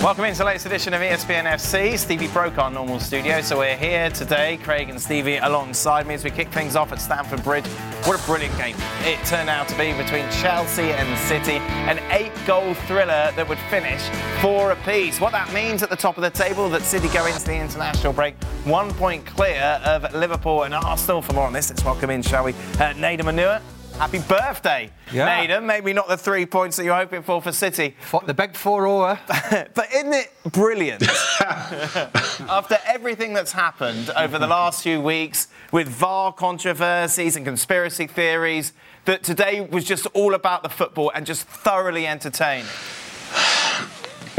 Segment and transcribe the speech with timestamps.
[0.00, 1.98] Welcome into the latest edition of ESPN FC.
[1.98, 6.22] Stevie broke our normal studio, so we're here today, Craig and Stevie alongside me as
[6.22, 7.66] we kick things off at Stamford Bridge.
[8.04, 11.56] What a brilliant game it turned out to be between Chelsea and City,
[11.90, 14.00] an eight-goal thriller that would finish
[14.40, 15.20] four apiece.
[15.20, 18.12] What that means at the top of the table, that City go into the international
[18.12, 21.22] break one point clear of Liverpool and Arsenal.
[21.22, 23.60] For more on this, let's welcome in, shall we, uh, Nedum Onuoha.
[23.98, 25.44] Happy birthday, Yeah.
[25.44, 25.64] Nedum.
[25.64, 29.18] Maybe not the three points that you're hoping for for City, the big 4 0.
[29.74, 31.02] but isn't it brilliant?
[31.40, 38.72] After everything that's happened over the last few weeks with VAR controversies and conspiracy theories,
[39.06, 42.66] that today was just all about the football and just thoroughly entertaining.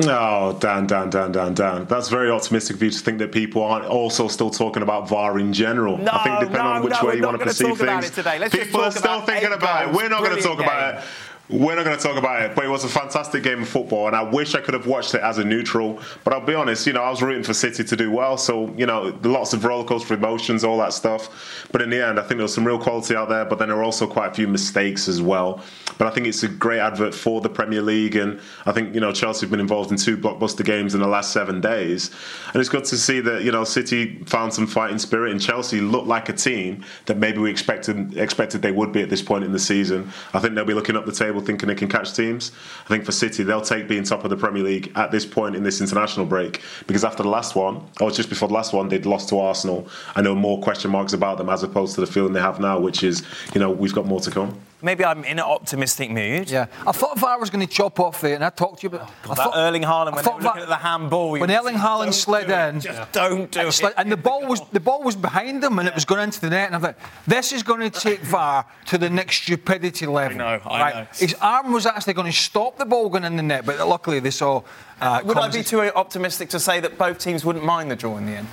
[0.07, 1.85] Oh, Dan, Dan, Dan, Dan, Dan.
[1.85, 5.39] That's very optimistic of you to think that people aren't also still talking about VAR
[5.39, 5.97] in general.
[5.97, 7.89] No, I think depending no, on which no, way you want to perceive talk things,
[7.89, 8.39] about it today.
[8.39, 9.95] Let's just people are still thinking about it.
[9.95, 11.03] We're not going to talk about it.
[11.49, 14.05] We're not going to talk about it, but it was a fantastic game of football,
[14.05, 15.99] and I wish I could have watched it as a neutral.
[16.23, 18.71] But I'll be honest, you know, I was rooting for City to do well, so
[18.77, 21.65] you know, lots of rollercoaster emotions, all that stuff.
[21.71, 23.69] But in the end, I think there was some real quality out there, but then
[23.69, 25.63] there were also quite a few mistakes as well.
[25.97, 29.01] But I think it's a great advert for the Premier League, and I think you
[29.01, 32.11] know Chelsea have been involved in two blockbuster games in the last seven days,
[32.53, 35.81] and it's good to see that you know City found some fighting spirit, and Chelsea
[35.81, 39.43] looked like a team that maybe we expected expected they would be at this point
[39.43, 40.11] in the season.
[40.35, 42.51] I think they'll be looking up the table thinking they can catch teams.
[42.85, 45.55] I think for City, they'll take being top of the Premier League at this point
[45.55, 48.89] in this international break because after the last one, or just before the last one,
[48.89, 52.07] they'd lost to Arsenal, I know more question marks about them as opposed to the
[52.07, 53.23] feeling they have now, which is
[53.53, 54.59] you know we've got more to come.
[54.81, 56.49] Maybe I'm in an optimistic mood.
[56.49, 56.67] Yeah.
[56.87, 59.09] I thought VAR was going to chop off there, and I talked to you about
[59.09, 61.31] oh, I That thought, Erling Haaland, I when they thought were looking at the handball,
[61.31, 63.71] when were Erling Haaland slid do it, in, just don't do and, it.
[63.73, 66.39] slid- and the ball was the ball was behind them, and it was going into
[66.39, 66.67] the net.
[66.67, 66.97] And I thought,
[67.27, 70.41] this is going to take VAR to the next stupidity level.
[70.41, 71.07] I know, I know.
[71.29, 74.19] His arm was actually going to stop the ball going in the net, but luckily
[74.19, 74.63] they saw.
[74.99, 78.17] Uh, Would I be too optimistic to say that both teams wouldn't mind the draw
[78.17, 78.47] in the end?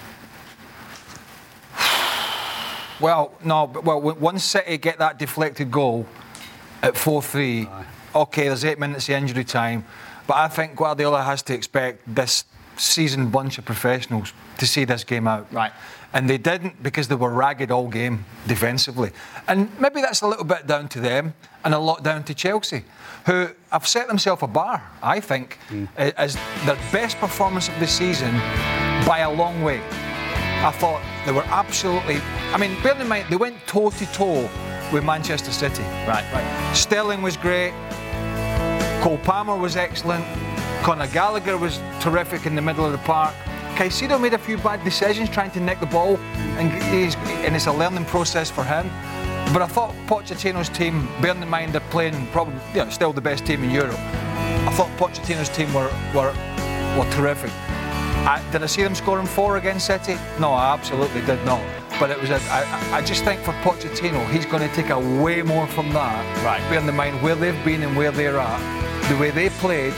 [3.01, 6.07] Well, no, but well, once City get that deflected goal
[6.83, 7.69] at 4 3,
[8.15, 9.87] okay, there's eight minutes of injury time.
[10.27, 12.45] But I think Guardiola has to expect this
[12.77, 15.51] seasoned bunch of professionals to see this game out.
[15.51, 15.73] Right.
[16.13, 19.11] And they didn't because they were ragged all game defensively.
[19.49, 21.35] And maybe that's a little bit down to them
[21.65, 22.85] and a lot down to Chelsea,
[23.27, 25.85] who have set themselves a bar, I think, hmm.
[25.99, 28.33] a- as their best performance of the season
[29.07, 29.81] by a long way.
[30.65, 32.17] I thought they were absolutely.
[32.53, 34.49] I mean, bear in mind, they went toe to toe
[34.93, 35.83] with Manchester City.
[36.09, 36.25] Right.
[36.75, 37.73] Sterling was great.
[39.03, 40.25] Cole Palmer was excellent.
[40.83, 43.35] Conor Gallagher was terrific in the middle of the park.
[43.77, 46.17] Caicedo made a few bad decisions trying to nick the ball,
[46.57, 48.89] and, and it's a learning process for him.
[49.53, 53.21] But I thought Pochettino's team, bearing in mind they're playing probably you know, still the
[53.21, 56.33] best team in Europe, I thought Pochettino's team were, were,
[56.99, 57.51] were terrific.
[58.25, 60.17] I, did I see them scoring four against City?
[60.41, 61.61] No, I absolutely did not.
[62.01, 65.43] But it was a, I, I just think for Pochettino, he's going to take away
[65.43, 66.25] more from that.
[66.43, 66.67] Right.
[66.71, 69.93] Bearing in mind where they've been and where they're at, the way they played.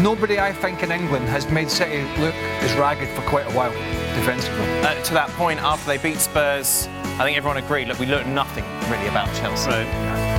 [0.00, 3.70] Nobody, I think, in England has made City look as ragged for quite a while
[4.14, 4.64] defensively.
[4.80, 6.88] Uh, to that point, after they beat Spurs,
[7.18, 7.86] I think everyone agreed.
[7.86, 9.70] Look, we learned nothing really about Chelsea.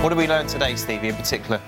[0.02, 1.62] What did we learn today, Stevie, in particular?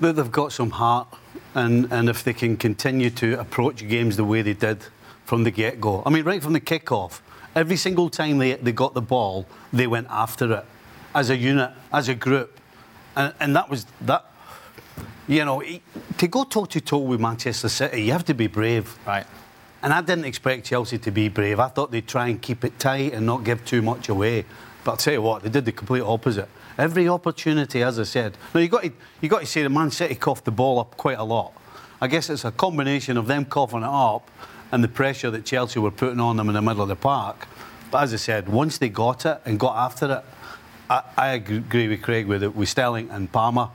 [0.00, 1.08] That they've got some heart,
[1.54, 4.84] and, and if they can continue to approach games the way they did
[5.24, 6.02] from the get go.
[6.04, 7.22] I mean, right from the kick off,
[7.54, 10.64] every single time they, they got the ball, they went after it
[11.14, 12.60] as a unit, as a group.
[13.16, 14.26] And, and that was that.
[15.28, 15.62] You know,
[16.16, 18.98] to go toe to toe with Manchester City, you have to be brave.
[19.06, 19.26] Right.
[19.82, 21.60] And I didn't expect Chelsea to be brave.
[21.60, 24.46] I thought they'd try and keep it tight and not give too much away.
[24.82, 26.48] But I'll tell you what, they did the complete opposite.
[26.78, 28.38] Every opportunity, as I said.
[28.54, 30.96] Now you got to you got to say the Man City coughed the ball up
[30.96, 31.52] quite a lot.
[32.00, 34.30] I guess it's a combination of them coughing it up
[34.72, 37.46] and the pressure that Chelsea were putting on them in the middle of the park.
[37.90, 40.24] But as I said, once they got it and got after it,
[40.88, 43.68] I, I agree with Craig with it, with Sterling and Palmer.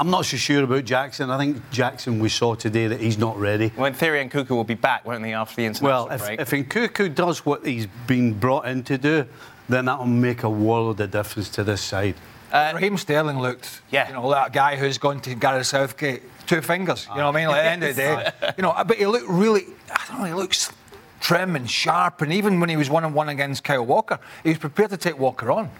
[0.00, 1.28] I'm not so sure about Jackson.
[1.28, 3.70] I think Jackson we saw today that he's not ready.
[3.76, 6.24] Well, in theory, and Nkunku will be back, won't they, after the international Well, if,
[6.24, 6.40] break?
[6.40, 9.26] if Nkunku does what he's been brought in to do,
[9.68, 12.14] then that'll make a world of difference to this side.
[12.50, 14.08] Uh, Raheem Sterling looked, yeah.
[14.08, 17.06] you know, like a guy who's gone to Gareth Southgate, two fingers.
[17.10, 17.48] You know what I mean?
[17.48, 18.74] Like, at the end of the day, you know.
[18.86, 20.72] But he looked really, I don't know, he looks
[21.20, 22.22] trim and sharp.
[22.22, 24.96] And even when he was one on one against Kyle Walker, he was prepared to
[24.96, 25.70] take Walker on.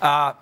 [0.00, 0.32] Uh,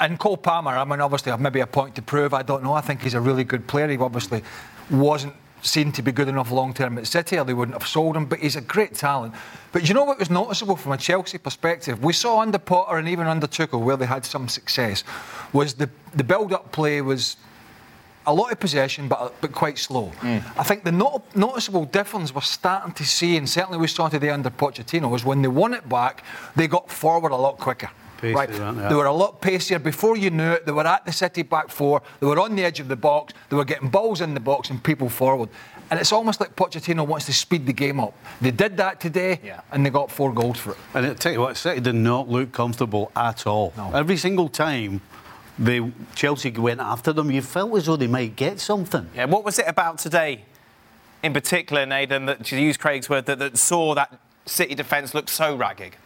[0.00, 2.34] and Cole Palmer, I mean, obviously, I've maybe a point to prove.
[2.34, 2.72] I don't know.
[2.72, 3.88] I think he's a really good player.
[3.88, 4.42] He obviously
[4.90, 8.16] wasn't seen to be good enough long term at City, or they wouldn't have sold
[8.16, 8.26] him.
[8.26, 9.34] But he's a great talent.
[9.72, 12.02] But you know what was noticeable from a Chelsea perspective?
[12.02, 15.04] We saw under Potter and even under Tuchel where they had some success.
[15.52, 17.36] Was the the build up play was
[18.26, 20.12] a lot of possession, but but quite slow.
[20.20, 20.42] Mm.
[20.58, 24.30] I think the not, noticeable difference we're starting to see, and certainly we saw today
[24.30, 26.24] under Pochettino, was when they won it back,
[26.56, 27.90] they got forward a lot quicker.
[28.32, 28.88] Pace right.
[28.88, 29.78] They were a lot pacier.
[29.78, 32.02] Before you knew it, they were at the City back four.
[32.20, 33.34] They were on the edge of the box.
[33.48, 35.48] They were getting balls in the box and people forward.
[35.90, 38.14] And it's almost like Pochettino wants to speed the game up.
[38.40, 39.60] They did that today, yeah.
[39.70, 40.78] and they got four goals for it.
[40.94, 43.72] And I tell you what, City did not look comfortable at all.
[43.76, 43.92] No.
[43.92, 45.02] Every single time
[45.58, 49.08] they Chelsea went after them, you felt as though they might get something.
[49.14, 49.26] Yeah.
[49.26, 50.44] What was it about today,
[51.22, 55.28] in particular, Nathan, that to use Craig's word, that, that saw that City defence look
[55.28, 55.96] so ragged?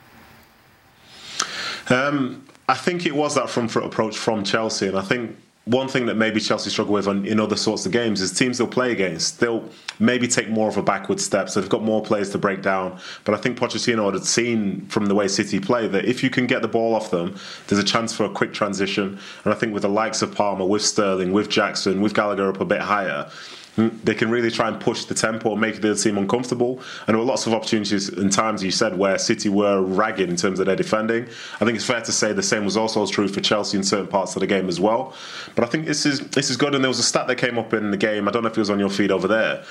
[1.90, 5.36] Um, I think it was that front foot approach from Chelsea, and I think
[5.68, 8.66] one thing that maybe Chelsea struggle with in other sorts of games is teams they'll
[8.66, 9.38] play against.
[9.38, 9.68] They'll
[9.98, 12.98] maybe take more of a backward step, so they've got more players to break down.
[13.24, 16.46] But I think Pochettino had seen from the way City play that if you can
[16.46, 17.36] get the ball off them,
[17.66, 19.18] there's a chance for a quick transition.
[19.44, 22.62] And I think with the likes of Palmer, with Sterling, with Jackson, with Gallagher up
[22.62, 23.30] a bit higher,
[23.78, 24.02] Mm.
[24.02, 26.80] they can really try and push the tempo and make the team uncomfortable.
[27.06, 30.34] And there were lots of opportunities and times you said where City were ragged in
[30.34, 31.28] terms of their defending.
[31.60, 34.08] I think it's fair to say the same was also true for Chelsea in certain
[34.08, 35.14] parts of the game as well.
[35.54, 36.74] But I think this is this is good.
[36.74, 38.26] And there was a stat that came up in the game.
[38.26, 39.64] I don't know if it was on your feed over there.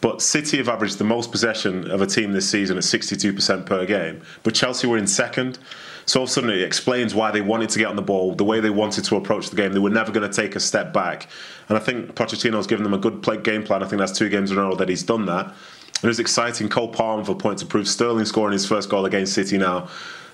[0.00, 3.86] But City have averaged the most possession of a team this season at 62% per
[3.86, 4.22] game.
[4.42, 5.58] But Chelsea were in second.
[6.06, 8.34] So all of a sudden, it explains why they wanted to get on the ball,
[8.34, 9.72] the way they wanted to approach the game.
[9.72, 11.28] They were never going to take a step back.
[11.68, 13.82] And I think Pochettino's given them a good play, game plan.
[13.82, 15.46] I think that's two games in a row that he's done that.
[15.46, 16.68] And it was exciting.
[16.68, 17.88] Cole Palmer for point to prove.
[17.88, 19.88] Sterling scoring his first goal against City now.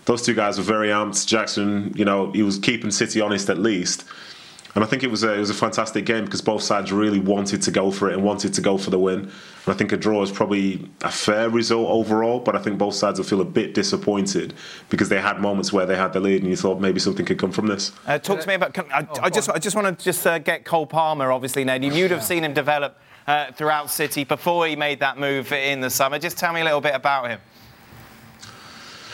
[0.06, 1.26] Those two guys were very amped.
[1.26, 4.04] Jackson, you know, he was keeping City honest at least.
[4.74, 7.18] And I think it was a, it was a fantastic game because both sides really
[7.18, 9.20] wanted to go for it and wanted to go for the win.
[9.20, 9.32] And
[9.66, 13.18] I think a draw is probably a fair result overall, but I think both sides
[13.18, 14.54] will feel a bit disappointed
[14.88, 17.38] because they had moments where they had the lead and you thought maybe something could
[17.38, 17.90] come from this.
[18.06, 18.78] Uh, talk to me about.
[18.78, 21.32] I, oh, I just I just want to just uh, get Cole Palmer.
[21.32, 25.52] Obviously, Ned, you'd have seen him develop uh, throughout City before he made that move
[25.52, 26.18] in the summer.
[26.18, 27.40] Just tell me a little bit about him.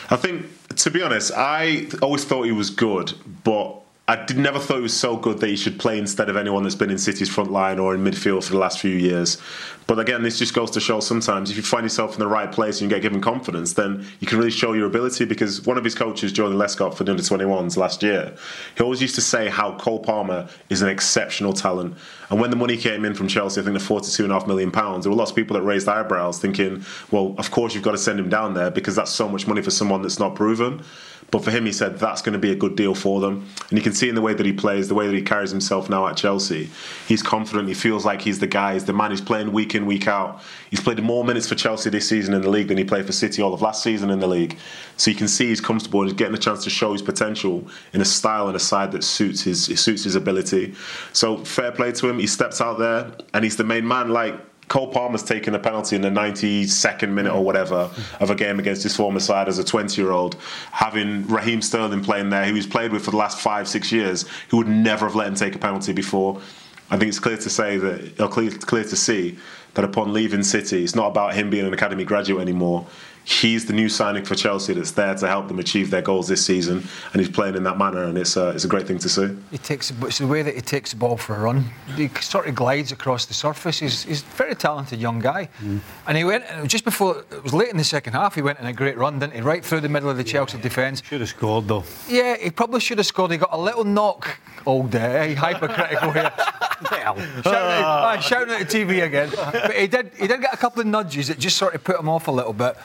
[0.09, 0.45] I think,
[0.75, 3.13] to be honest, I always thought he was good,
[3.43, 6.37] but I did, never thought it was so good that he should play instead of
[6.37, 9.37] anyone that's been in City's front line or in midfield for the last few years.
[9.85, 12.49] But again, this just goes to show sometimes if you find yourself in the right
[12.49, 15.25] place and you get given confidence, then you can really show your ability.
[15.25, 18.33] Because one of his coaches, Joleon Lescott, for the under 21s last year,
[18.77, 21.97] he always used to say how Cole Palmer is an exceptional talent.
[22.29, 25.11] And when the money came in from Chelsea, I think the £42.5 million, pounds, there
[25.11, 28.19] were lots of people that raised eyebrows thinking, well, of course you've got to send
[28.19, 30.81] him down there because that's so much money for someone that's not proven.
[31.29, 33.49] But for him, he said that's going to be a good deal for them.
[33.69, 35.51] And you can see in the way that he plays, the way that he carries
[35.51, 36.69] himself now at Chelsea,
[37.05, 37.67] he's confident.
[37.67, 38.73] He feels like he's the guy.
[38.73, 39.11] He's the man.
[39.11, 40.41] He's playing week in, week out.
[40.69, 43.11] He's played more minutes for Chelsea this season in the league than he played for
[43.11, 44.57] City all of last season in the league.
[44.95, 47.67] So you can see he's comfortable and he's getting a chance to show his potential
[47.91, 50.75] in a style and a side that suits his suits his ability.
[51.11, 52.19] So fair play to him.
[52.19, 54.09] He steps out there and he's the main man.
[54.09, 58.59] Like Cole Palmer's taken a penalty in the 92nd minute or whatever of a game
[58.59, 60.35] against his former side as a 20 year old,
[60.71, 64.25] having Raheem Sterling playing there, who he's played with for the last five, six years,
[64.49, 66.41] who would never have let him take a penalty before.
[66.89, 69.37] I think it's clear to say that, or clear, clear to see
[69.73, 72.85] that upon leaving City, it's not about him being an academy graduate anymore
[73.27, 76.45] he's the new signing for Chelsea that's there to help them achieve their goals this
[76.45, 79.09] season, and he's playing in that manner, and it's a, it's a great thing to
[79.09, 79.35] see.
[79.51, 81.65] He takes it's the way that he takes the ball for a run.
[81.95, 83.79] He sort of glides across the surface.
[83.79, 85.81] He's, he's a very talented young guy, mm.
[86.07, 88.35] and he went just before it was late in the second half.
[88.35, 89.41] He went in a great run, didn't he?
[89.41, 91.03] Right through the middle of the yeah, Chelsea defence.
[91.03, 91.83] Should have scored though.
[92.07, 93.31] Yeah, he probably should have scored.
[93.31, 95.33] He got a little knock oh, all day.
[95.33, 96.31] Hypercritical here.
[96.89, 98.15] shouting, at, ah.
[98.15, 99.29] Ah, shouting at the TV again.
[99.35, 100.11] But he did.
[100.17, 102.31] He did get a couple of nudges that just sort of put him off a
[102.31, 102.77] little bit.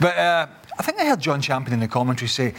[0.00, 0.46] But uh,
[0.78, 2.54] I think I heard John Champion in the commentary say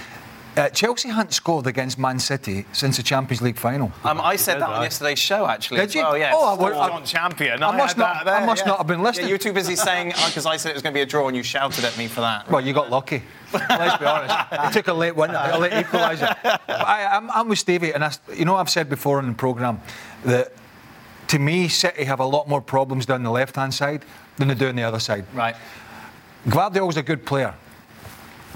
[0.58, 3.92] uh, Chelsea hadn't scored against Man City since the Champions League final.
[4.04, 5.80] Um, I said that on yesterday's show, actually.
[5.80, 6.02] Did you?
[6.02, 6.34] Oh, yes.
[6.36, 7.64] Oh, I, I, John Champion.
[7.64, 8.70] I, I must, not, I must yeah.
[8.70, 9.26] not have been listening.
[9.26, 11.02] Yeah, you were too busy saying, because uh, I said it was going to be
[11.02, 12.50] a draw and you shouted at me for that.
[12.52, 13.24] Well, you got lucky.
[13.54, 14.36] Let's be honest.
[14.52, 16.36] It took a late win, a late equaliser.
[16.68, 19.82] I, I'm, I'm with Stevie, and I, you know, I've said before in the programme
[20.26, 20.52] that
[21.28, 24.04] to me, City have a lot more problems down the left hand side
[24.36, 25.26] than they do on the other side.
[25.34, 25.56] Right.
[26.48, 27.54] Gvardiol's a good player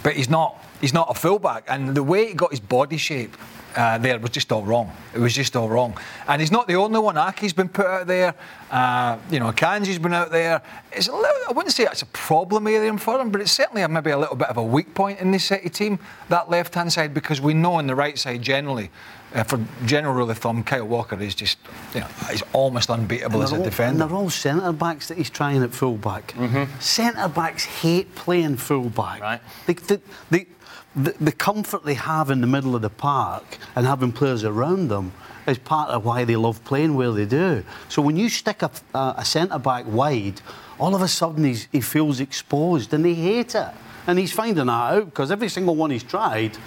[0.06, 1.64] but he's not he's not a fullback.
[1.68, 3.36] And the way he got his body shape
[3.76, 4.92] uh, there was just all wrong.
[5.14, 5.98] It was just all wrong.
[6.28, 7.16] And he's not the only one.
[7.16, 8.34] Aké's been put out there.
[8.72, 10.62] Uh, you know, Kanji's been out there.
[10.92, 13.82] It's a little, I wouldn't say it's a problem area for him, but it's certainly
[13.82, 16.92] a, maybe a little bit of a weak point in the City team, that left-hand
[16.92, 18.90] side, because we know on the right side generally,
[19.34, 21.58] uh, for general rule of thumb, Kyle Walker is just,
[21.94, 24.04] you know, he's almost unbeatable as a all, defender.
[24.04, 26.34] And they're all centre backs that he's trying at full back.
[26.34, 26.80] Mm-hmm.
[26.80, 29.20] Centre backs hate playing full back.
[29.20, 29.42] Right.
[29.66, 30.46] They, they, they,
[30.96, 34.88] the, the comfort they have in the middle of the park and having players around
[34.90, 35.12] them
[35.48, 37.64] is part of why they love playing where they do.
[37.90, 40.42] So when you stick a, a, centre back wide,
[40.80, 43.70] all of a sudden he feels exposed and they hate it.
[44.08, 46.58] And he's finding that out because every single one he's tried,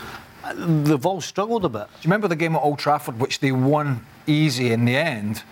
[0.55, 1.87] they've all struggled a bit.
[1.87, 5.43] Do you remember the game at Old Trafford, which they won easy in the end?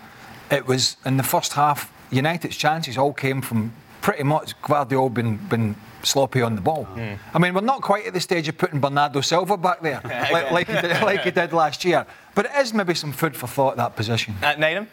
[0.51, 1.93] It was in the first half.
[2.11, 5.75] United's chances all came from pretty much Gvardiol been been
[6.07, 6.89] sloppy on the ball.
[7.35, 10.51] I mean, we're not quite at the stage of putting Bernardo Silva back there like,
[10.51, 13.47] like, he did, like he did last year, but it is maybe some food for
[13.47, 14.35] thought that position.
[14.43, 14.89] Uh, Nathan?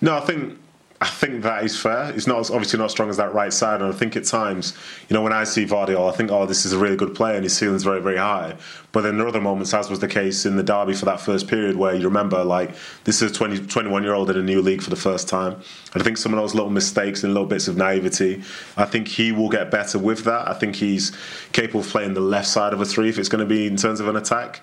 [0.00, 0.58] No, I think
[1.00, 2.12] I think that is fair.
[2.12, 4.76] It's not obviously not as strong as that right side, and I think at times,
[5.08, 7.36] you know, when I see Gvardiol, I think, oh, this is a really good player,
[7.36, 8.56] and his ceiling's very, very high.
[8.90, 11.20] But then there are other moments, as was the case in the derby for that
[11.20, 12.74] first period, where you remember, like,
[13.04, 15.52] this is a 20, 21 year old in a new league for the first time.
[15.92, 18.42] And I think some of those little mistakes and little bits of naivety,
[18.76, 20.48] I think he will get better with that.
[20.48, 21.12] I think he's
[21.52, 23.76] capable of playing the left side of a three if it's going to be in
[23.76, 24.62] terms of an attack.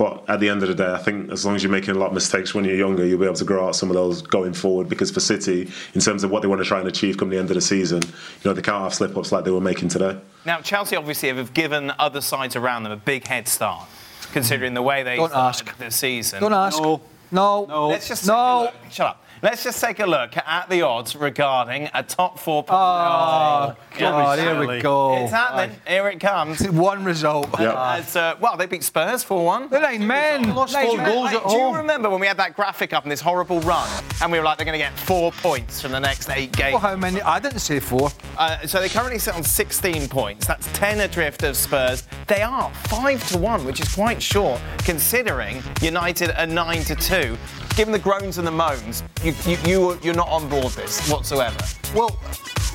[0.00, 1.98] But at the end of the day, I think as long as you're making a
[1.98, 4.22] lot of mistakes when you're younger, you'll be able to grow out some of those
[4.22, 4.88] going forward.
[4.88, 7.36] Because for City, in terms of what they want to try and achieve come the
[7.36, 8.10] end of the season, you
[8.46, 10.18] know they can't have slip ups like they were making today.
[10.46, 13.86] Now, Chelsea obviously have given other sides around them a big head start,
[14.32, 15.76] considering the way they Don't started ask.
[15.76, 16.40] the season.
[16.40, 16.80] Don't ask.
[16.80, 17.02] No.
[17.30, 17.66] No.
[17.66, 17.88] No.
[17.88, 18.70] Let's just No.
[18.72, 18.92] take look.
[18.92, 19.24] Shut up.
[19.42, 22.62] Let's just take a look at the odds regarding a top four.
[22.68, 25.16] Oh, God, here we go.
[25.22, 25.74] It's happening.
[25.86, 26.68] Here it comes.
[26.70, 27.48] One result.
[27.58, 27.94] Yeah.
[27.94, 29.70] As, uh, well, they beat Spurs 4 1.
[29.70, 30.54] The nine men.
[30.54, 31.06] lost four men.
[31.06, 31.50] goals at all.
[31.50, 33.88] Do you remember when we had that graphic up in this horrible run
[34.20, 36.72] and we were like, they're going to get four points from the next eight games?
[36.72, 37.22] Well, how many?
[37.22, 38.10] I didn't say four.
[38.36, 40.46] Uh, so they currently sit on 16 points.
[40.46, 42.06] That's 10 adrift of Spurs.
[42.26, 47.38] They are 5 to 1, which is quite short considering United are 9 to 2.
[47.76, 51.56] Given the groans and the moans, you, you, you, you're not on board this whatsoever.
[51.94, 52.18] Well,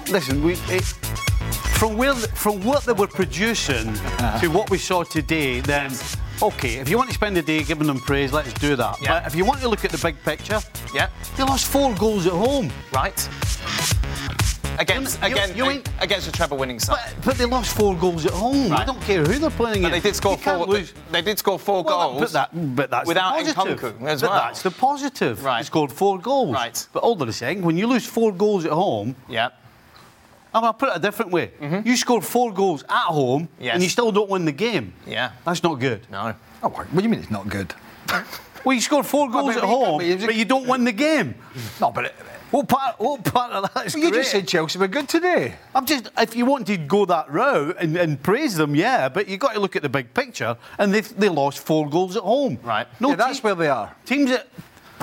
[0.09, 0.83] listen, we, it,
[1.77, 4.39] from where from what they were producing uh-huh.
[4.39, 5.91] to what we saw today, then
[6.41, 8.99] okay, if you want to spend the day giving them praise, let's do that.
[9.01, 9.19] Yeah.
[9.19, 10.59] But if you want to look at the big picture,
[10.93, 12.71] Yeah, they lost four goals at home.
[12.93, 13.29] right.
[14.79, 16.97] Against, You- you- against, you ain't- against a treble winning side.
[17.17, 18.73] But, but they lost four goals at home.
[18.73, 20.03] I don't care who they're playing But against.
[20.03, 20.65] they did score You four.
[20.67, 20.93] lose.
[21.11, 22.21] They did score four Well, goals.
[22.21, 23.79] But, that, but that's without the positive.
[23.99, 24.39] Nkunku as but well.
[24.39, 25.43] that's the positive.
[25.43, 25.59] Right.
[25.61, 26.53] They scored four goals.
[26.53, 26.87] Right.
[26.93, 29.49] But all they're saying, when you lose four goals at home, Yeah.
[30.53, 31.51] I'm going to put it a different way.
[31.83, 33.63] You scored four goals at home Mm-hmm.
[33.63, 33.73] Yes.
[33.75, 34.93] and you still don't win the game.
[35.05, 35.31] Yeah.
[35.45, 36.01] That's not good.
[36.09, 36.33] No.
[36.63, 37.73] Oh, what do you mean it's not good?
[38.63, 40.91] Well, you scored four goals but at home, but you- but you don't win the
[40.93, 41.35] game.
[41.81, 42.15] No, but it,
[42.55, 44.13] What part, what part of that is you great?
[44.13, 45.55] just said Chelsea were good today.
[45.75, 49.27] I'm just, if you want to go that route and, and praise them, yeah, but
[49.27, 52.23] you've got to look at the big picture, and they they lost four goals at
[52.23, 52.57] home.
[52.63, 52.87] Right.
[53.01, 53.93] No, yeah, that's team- where they are.
[54.05, 54.47] Teams that,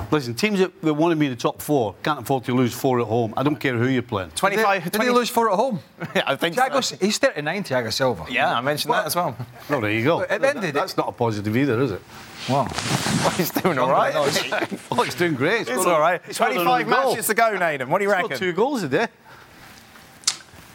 [0.09, 2.73] listen, teams that, that want to be in the top four can't afford to lose
[2.73, 3.35] four at home.
[3.37, 4.31] I don't care who you're playing.
[4.31, 4.85] 25.
[4.89, 5.79] Did they lose four at home?
[6.15, 6.95] Yeah, I think Thiago, so.
[6.99, 8.25] he's 39, Thiago Silva.
[8.31, 9.37] Yeah, I mentioned that as well.
[9.69, 10.21] Oh, there you go.
[10.23, 12.01] At the end of the day- That's not a positive either, is it?
[12.49, 12.67] Wow.
[13.23, 14.13] Well, he's doing all right.
[14.13, 14.77] No, isn't he?
[14.91, 15.61] Oh, it's doing great.
[15.61, 17.89] It's scored all it's 25 matches to go, Nathan.
[17.89, 18.37] What do you Scored reckon?
[18.37, 19.07] two goals a day.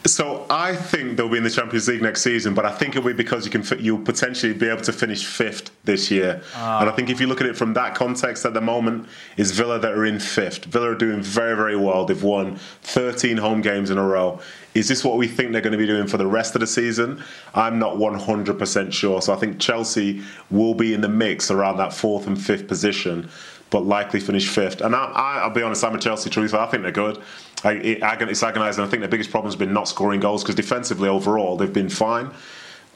[0.06, 3.06] So I think they'll be in the Champions League next season, but I think it'll
[3.06, 6.40] be because you can fi- you'll potentially be able to finish fifth this year.
[6.54, 6.80] Ah.
[6.80, 9.06] And I think if you look at it from that context at the moment,
[9.36, 10.64] is Villa that are in fifth.
[10.64, 12.06] Villa are doing very very well.
[12.06, 14.40] They've won 13 home games in a row.
[14.78, 16.66] Is this what we think they're going to be doing for the rest of the
[16.66, 17.20] season?
[17.52, 19.20] I'm not 100% sure.
[19.20, 23.28] So I think Chelsea will be in the mix around that fourth and fifth position
[23.70, 24.80] but likely finish fifth.
[24.80, 26.58] And I, I, I'll be honest, I'm a Chelsea truther.
[26.58, 27.20] I think they're good.
[27.64, 28.82] I, it, it's agonising.
[28.82, 31.90] I think their biggest problem has been not scoring goals because defensively overall they've been
[31.90, 32.30] fine.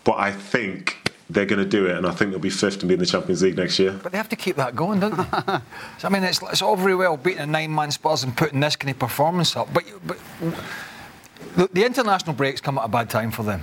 [0.05, 2.89] But I think they're going to do it, and I think they'll be fifth and
[2.89, 3.99] be in the Champions League next year.
[4.03, 5.25] But they have to keep that going, don't they?
[5.99, 8.77] so, I mean, it's, it's all very well beating a nine-man Spurs and putting this
[8.77, 10.19] kind of performance up, but, but
[11.57, 13.63] the, the international breaks come at a bad time for them.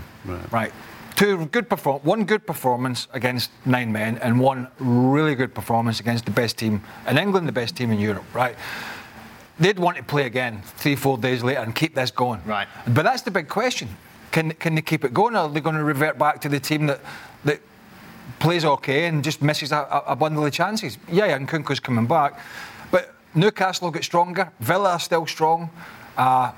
[0.51, 0.71] Right.
[1.15, 6.25] Two good perform- one good performance against nine men, and one really good performance against
[6.25, 8.23] the best team in England, the best team in Europe.
[8.33, 8.55] Right.
[9.59, 12.41] They'd want to play again three, four days later and keep this going.
[12.45, 12.67] Right.
[12.87, 13.89] But that's the big question.
[14.31, 16.59] Can, can they keep it going, or are they going to revert back to the
[16.59, 17.01] team that,
[17.43, 17.59] that
[18.39, 20.97] plays okay and just misses a, a, a bundle of chances.
[21.11, 22.39] Yeah, yeah, and Kunku's coming back.
[22.91, 24.51] But Newcastle will get stronger.
[24.59, 25.69] Villa are still strong.
[26.15, 26.51] Uh,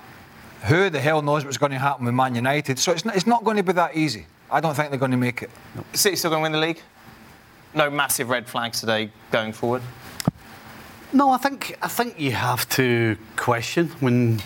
[0.68, 2.80] who the hell knows what's going to happen with Man United?
[2.80, 4.26] So it's not, it's not going to be that easy.
[4.50, 5.50] I don't think they're going to make it.
[5.94, 6.82] City still going to win the league?
[7.74, 9.82] no massive red flags today going forward?
[11.14, 14.42] No, I think I think you have to question when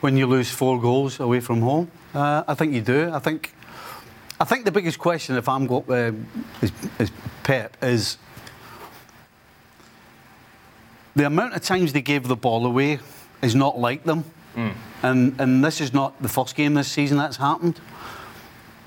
[0.00, 1.90] when you lose four goals away from home.
[2.12, 3.10] Uh, I think you do.
[3.12, 3.54] I think
[4.40, 6.12] I think the biggest question, if I'm go, uh,
[6.60, 7.12] is, is
[7.44, 8.18] Pep, is
[11.14, 12.98] the amount of times they gave the ball away
[13.42, 14.74] is not like them, mm.
[15.02, 17.80] and and this is not the first game this season that's happened.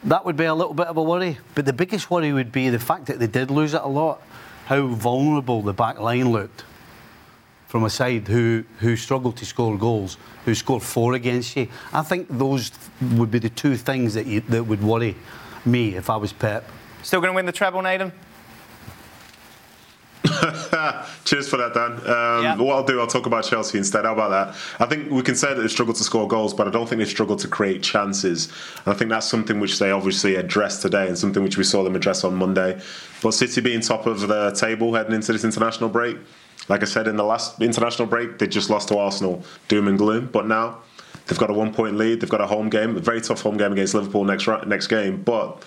[0.03, 1.38] That would be a little bit of a worry.
[1.55, 4.21] But the biggest worry would be the fact that they did lose it a lot
[4.67, 6.65] how vulnerable the back line looked
[7.67, 11.69] from a side who, who struggled to score goals, who scored four against you.
[11.93, 12.71] I think those
[13.15, 15.15] would be the two things that, you, that would worry
[15.65, 16.69] me if I was Pep.
[17.01, 18.12] Still going to win the treble, Nedum?
[21.25, 21.91] Cheers for that, Dan.
[21.94, 22.56] Um, yeah.
[22.56, 24.06] What I'll do, I'll talk about Chelsea instead.
[24.06, 24.82] How about that?
[24.82, 27.00] I think we can say that they struggled to score goals, but I don't think
[27.00, 28.48] they struggled to create chances.
[28.86, 31.84] And I think that's something which they obviously addressed today and something which we saw
[31.84, 32.79] them address on Monday.
[33.22, 36.17] But City being top of the table heading into this international break,
[36.70, 39.98] like I said in the last international break, they just lost to Arsenal, doom and
[39.98, 40.29] gloom.
[40.32, 40.79] But now
[41.27, 43.58] they've got a one point lead, they've got a home game, a very tough home
[43.58, 45.22] game against Liverpool next next game.
[45.24, 45.63] But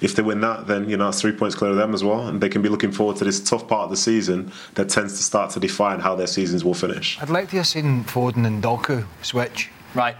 [0.00, 2.28] if they win that, then you know it's three points clear of them as well,
[2.28, 5.16] and they can be looking forward to this tough part of the season that tends
[5.16, 7.18] to start to define how their seasons will finish.
[7.20, 10.16] I'd like to have seen Foden and Doku switch, right?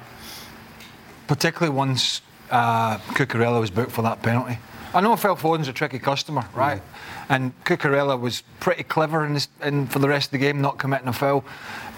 [1.27, 4.59] Particularly once uh, Cucurella was booked for that penalty.
[4.95, 6.81] I know Phil Foden's a tricky customer, right?
[6.81, 6.83] Mm.
[7.29, 10.79] And Cucurella was pretty clever in, this, in for the rest of the game, not
[10.79, 11.45] committing a foul,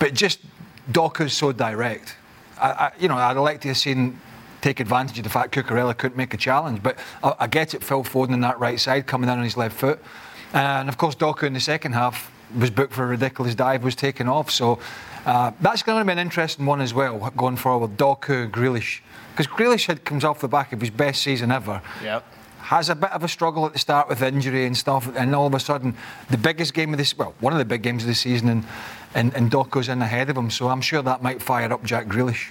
[0.00, 0.40] but just
[0.90, 2.16] Doku's so direct.
[2.60, 4.20] I, I, you know, I'd like to have seen
[4.60, 6.82] take advantage of the fact Cucurella couldn't make a challenge.
[6.82, 9.56] But I, I get it, Phil Foden on that right side coming in on his
[9.56, 10.00] left foot.
[10.52, 13.94] And of course, Doku in the second half was booked for a ridiculous dive, was
[13.94, 14.50] taken off.
[14.50, 14.78] So
[15.26, 17.96] uh, that's going to be an interesting one as well going forward.
[17.96, 19.00] Doku, Grealish.
[19.30, 21.82] Because Grealish had, comes off the back of his best season ever.
[22.02, 22.24] Yep.
[22.60, 25.46] Has a bit of a struggle at the start with injury and stuff, and all
[25.46, 25.94] of a sudden,
[26.28, 28.64] the biggest game of this, well, one of the big games of the season, and,
[29.14, 30.50] and, and Doku's in ahead of him.
[30.50, 32.50] So I'm sure that might fire up Jack Grealish.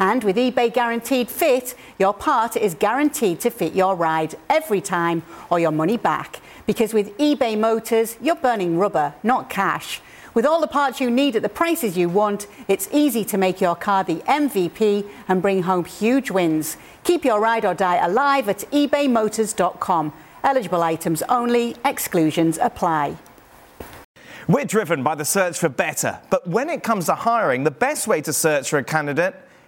[0.00, 5.22] And with eBay Guaranteed Fit, your part is guaranteed to fit your ride every time
[5.50, 6.40] or your money back.
[6.66, 10.00] Because with eBay Motors, you're burning rubber, not cash.
[10.32, 13.60] With all the parts you need at the prices you want, it's easy to make
[13.60, 16.78] your car the MVP and bring home huge wins.
[17.04, 20.14] Keep your ride or die alive at ebaymotors.com.
[20.42, 23.18] Eligible items only, exclusions apply.
[24.48, 28.06] We're driven by the search for better, but when it comes to hiring, the best
[28.06, 29.36] way to search for a candidate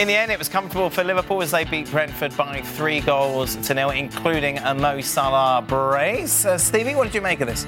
[0.00, 3.56] In the end, it was comfortable for Liverpool as they beat Brentford by three goals
[3.56, 6.46] to nil, including a Mo Salah brace.
[6.46, 7.66] Uh, Stevie, what did you make of this?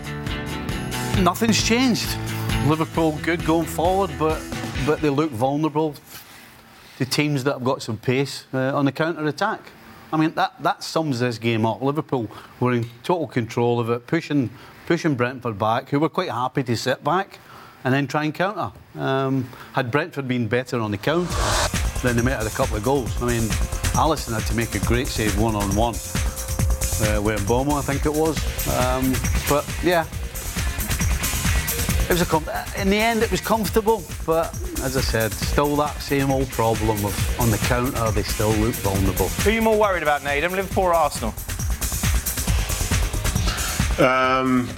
[1.19, 2.09] Nothing's changed.
[2.67, 4.43] Liverpool good going forward, but
[4.87, 5.95] but they look vulnerable
[6.97, 9.61] to teams that have got some pace uh, on the counter attack.
[10.11, 11.83] I mean that that sums this game up.
[11.83, 14.49] Liverpool were in total control of it, pushing
[14.87, 17.41] pushing Brentford back, who were quite happy to sit back
[17.85, 18.73] and then try and counter.
[18.99, 22.83] Um, had Brentford been better on the counter then they might have a couple of
[22.83, 23.11] goals.
[23.23, 23.43] I mean,
[23.95, 28.07] Alisson had to make a great save one on one uh, with Mbeumo, I think
[28.07, 28.37] it was.
[28.69, 29.13] Um,
[29.49, 30.05] but yeah,
[32.05, 35.77] it was a com- in the end it was comfortable, but as I said, still
[35.77, 39.29] that same old problem of on the counter they still look vulnerable.
[39.29, 41.35] Who are you more worried about, Nedum, Liverpool or Arsenal?
[43.99, 44.69] Um,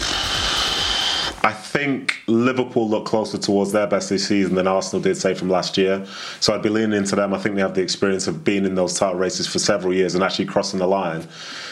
[1.44, 5.50] I think Liverpool look closer towards their best this season than Arsenal did, say, from
[5.50, 6.06] last year.
[6.40, 7.34] So I'd be leaning into them.
[7.34, 10.14] I think they have the experience of being in those title races for several years
[10.14, 11.28] and actually crossing the line.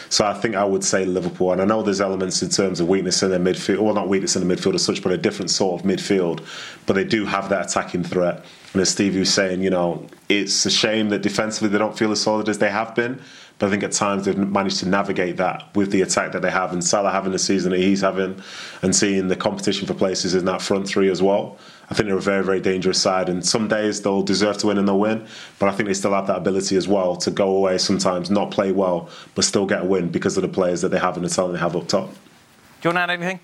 [0.09, 1.53] So I think I would say Liverpool.
[1.53, 4.35] And I know there's elements in terms of weakness in their midfield, well, not weakness
[4.35, 6.45] in the midfield as such, but a different sort of midfield.
[6.85, 8.45] But they do have that attacking threat.
[8.73, 12.11] And as Stevie was saying, you know, it's a shame that defensively they don't feel
[12.11, 13.19] as solid as they have been.
[13.59, 16.51] But I think at times they've managed to navigate that with the attack that they
[16.51, 16.73] have.
[16.73, 18.41] And Salah having the season that he's having
[18.81, 21.57] and seeing the competition for places in that front three as well.
[21.89, 23.29] I think they're a very, very dangerous side.
[23.29, 25.27] And some days they'll deserve to win and they'll win.
[25.59, 28.51] But I think they still have that ability as well to go away sometimes, not
[28.51, 31.25] play well, but still get a win because of the players that they have and
[31.25, 32.09] the talent they have up top.
[32.09, 33.39] Do you want to add anything?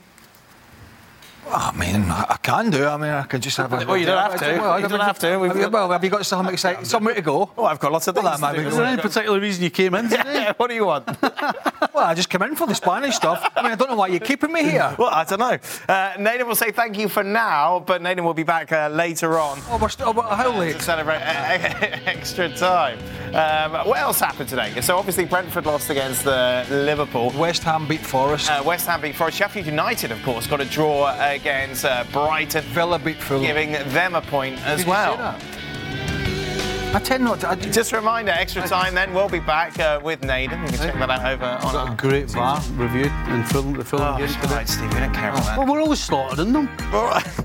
[1.51, 2.85] I mean, I can do.
[2.85, 3.85] I mean, I can just have a.
[3.85, 4.57] Well, you don't have to.
[4.59, 5.37] Well, You don't have to.
[5.39, 6.85] We've Have got- well, have you got something exciting?
[6.85, 7.49] Somewhere to go?
[7.57, 9.39] Oh, I've got lots of Well, things that to might be Is there any particular
[9.39, 10.23] reason you came in today?
[10.43, 11.07] Yeah, what do you want?
[11.91, 13.51] Well, I just came in for the Spanish stuff.
[13.57, 14.95] I mean, I don't know why you're keeping me here.
[14.97, 15.57] well, I don't know.
[15.93, 19.37] Uh, Nathan will say thank you for now, but Nathan will be back uh, later
[19.39, 20.75] on Oh, we're still, how late?
[20.77, 21.19] to celebrate uh,
[22.05, 22.99] extra time.
[23.33, 24.79] Um, what else happened today?
[24.81, 27.31] So obviously Brentford lost against uh, Liverpool.
[27.31, 28.49] West Ham beat Forest.
[28.51, 29.37] Uh, West Ham beat Forest.
[29.37, 31.07] Sheffield United, of course, got a draw
[31.39, 33.43] against uh, Brighton, Villa beat Fulham.
[33.43, 35.35] giving them a point as Did well.
[36.91, 37.49] I tend not to.
[37.49, 39.13] I, Just a reminder, extra time then.
[39.13, 40.61] We'll be back uh, with Nathan.
[40.63, 41.93] You can check that out over on Got our...
[41.93, 44.55] a great bar review in film, the film Oh, game all today.
[44.55, 45.57] right, Steve, we don't care about that.
[45.57, 46.67] Well, we're always slaughtering them.
[46.91, 47.27] All right.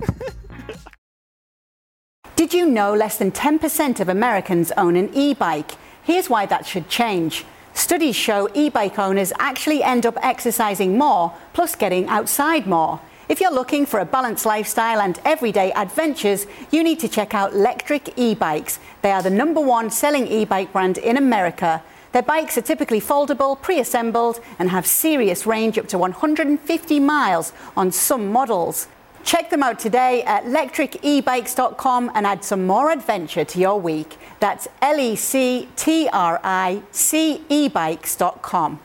[2.37, 5.73] Did you know less than 10% of Americans own an e bike?
[6.03, 7.45] Here's why that should change.
[7.75, 13.01] Studies show e bike owners actually end up exercising more, plus getting outside more.
[13.35, 17.53] If you're looking for a balanced lifestyle and everyday adventures, you need to check out
[17.53, 18.79] Lectric e bikes.
[19.03, 21.83] They are the number one selling e bike brand in America.
[22.13, 27.53] Their bikes are typically foldable, pre assembled, and have serious range up to 150 miles
[27.77, 28.87] on some models.
[29.25, 34.17] Check them out today at lectricebikes.com and add some more adventure to your week.
[34.39, 38.79] That's L E C T R I C ebikes.com.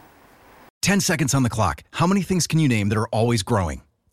[0.81, 1.83] 10 seconds on the clock.
[1.91, 3.83] How many things can you name that are always growing?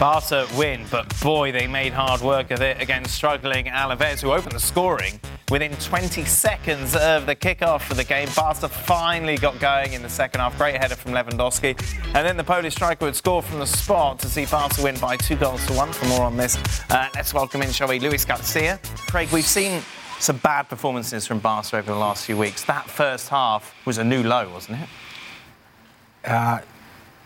[0.00, 4.52] Barca win, but boy, they made hard work of it against struggling Alaves, who opened
[4.52, 8.26] the scoring within 20 seconds of the kickoff for the game.
[8.34, 10.56] Barca finally got going in the second half.
[10.56, 11.78] Great header from Lewandowski.
[12.14, 15.18] And then the Polish striker would score from the spot to see Barca win by
[15.18, 15.92] two goals to one.
[15.92, 16.56] For more on this,
[16.88, 18.80] uh, let's welcome in, shall we, Luis Garcia.
[19.06, 19.82] Craig, we've seen
[20.18, 22.64] some bad performances from Barca over the last few weeks.
[22.64, 24.88] That first half was a new low, wasn't it?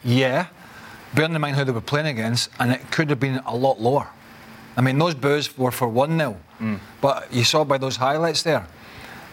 [0.03, 0.49] Yeah,
[1.14, 3.81] bearing in mind who they were playing against, and it could have been a lot
[3.81, 4.09] lower.
[4.77, 6.37] I mean, those boos were for 1 0,
[7.00, 8.66] but you saw by those highlights there,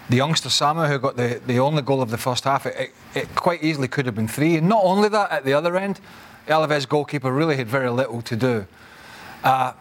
[0.09, 2.91] the youngster Samu, who got the, the only goal of the first half, it, it,
[3.15, 4.57] it quite easily could have been three.
[4.57, 5.99] And not only that, at the other end,
[6.47, 8.67] Alaves goalkeeper really had very little to do.
[9.43, 9.73] Uh,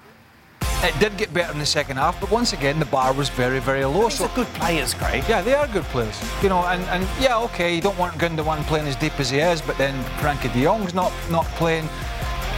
[0.82, 3.60] it did get better in the second half, but once again, the bar was very,
[3.60, 4.08] very low.
[4.08, 5.24] These are good players, Craig.
[5.28, 6.18] Yeah, they are good players.
[6.42, 9.38] You know, and, and yeah, okay, you don't want Gundogan playing as deep as he
[9.38, 11.88] is, but then Frenkie de Jong's not not playing.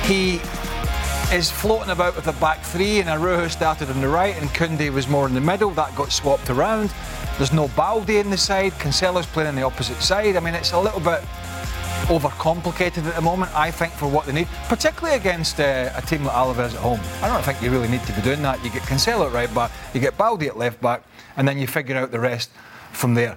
[0.05, 0.41] He
[1.33, 4.93] is floating about with a back three, and Araujo started on the right, and Koundé
[4.93, 5.71] was more in the middle.
[5.71, 6.93] That got swapped around.
[7.39, 8.73] There's no Balde in the side.
[8.73, 10.37] Cancelo's playing on the opposite side.
[10.37, 11.25] I mean, it's a little bit
[12.13, 16.25] overcomplicated at the moment, I think, for what they need, particularly against uh, a team
[16.25, 17.01] like Alaves at home.
[17.23, 18.63] I don't think you really need to be doing that.
[18.63, 21.03] You get Cancelo at right back, you get Balde at left back,
[21.37, 22.51] and then you figure out the rest
[22.93, 23.37] from there.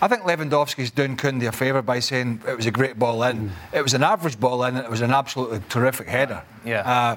[0.00, 3.52] I think Lewandowski's doing Koundé a favour by saying it was a great ball in.
[3.72, 6.42] It was an average ball in, and it was an absolutely terrific header.
[6.64, 6.80] Yeah.
[6.80, 7.16] Uh,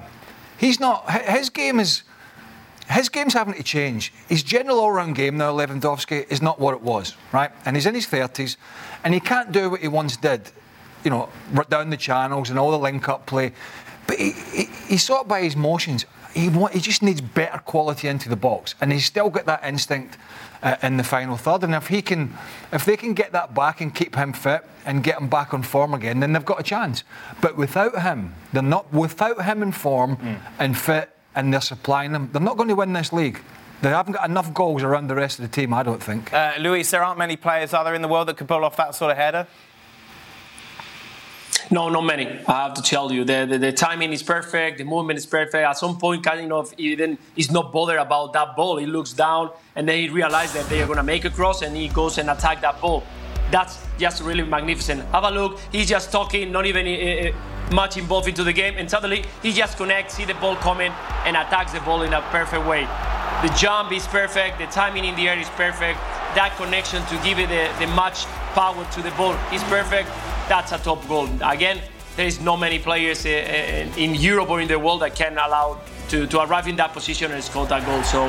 [0.58, 1.10] he's not.
[1.10, 2.02] His game is.
[2.90, 4.14] His game's having to change.
[4.28, 7.50] His general all-round game now, Lewandowski, is not what it was, right?
[7.66, 8.56] And he's in his thirties,
[9.04, 10.50] and he can't do what he once did.
[11.04, 13.52] You know, run down the channels and all the link-up play.
[14.06, 16.06] But he, he, he's sort of by his motions.
[16.34, 19.64] He, want, he just needs better quality into the box, and he's still got that
[19.64, 20.18] instinct
[20.62, 21.64] uh, in the final third.
[21.64, 22.34] And if he can,
[22.72, 25.62] if they can get that back and keep him fit and get him back on
[25.62, 27.04] form again, then they've got a chance.
[27.40, 28.92] But without him, they're not.
[28.92, 32.92] Without him in form and fit, and they're supplying them, they're not going to win
[32.92, 33.40] this league.
[33.80, 36.32] They haven't got enough goals around the rest of the team, I don't think.
[36.32, 38.76] Uh, Luis, there aren't many players, are there, in the world that could pull off
[38.76, 39.46] that sort of header?
[41.70, 42.26] No, not many.
[42.46, 45.54] I have to tell you, the, the, the timing is perfect, the movement is perfect.
[45.54, 48.78] At some point, of, even he's not bothered about that ball.
[48.78, 51.60] He looks down, and then he realizes that they are going to make a cross,
[51.60, 53.02] and he goes and attack that ball.
[53.50, 55.04] That's just really magnificent.
[55.10, 55.58] Have a look.
[55.70, 59.76] He's just talking, not even uh, much involved into the game, and suddenly he just
[59.76, 60.92] connects, see the ball coming,
[61.26, 62.84] and attacks the ball in a perfect way.
[63.42, 64.58] The jump is perfect.
[64.58, 65.98] The timing in the air is perfect.
[66.34, 70.08] That connection to give it the, the much power to the ball is perfect
[70.48, 71.28] that's a top goal.
[71.42, 71.80] Again,
[72.16, 75.34] there is not many players uh, uh, in Europe or in the world that can
[75.34, 78.02] allow to, to arrive in that position and score that goal.
[78.02, 78.26] So,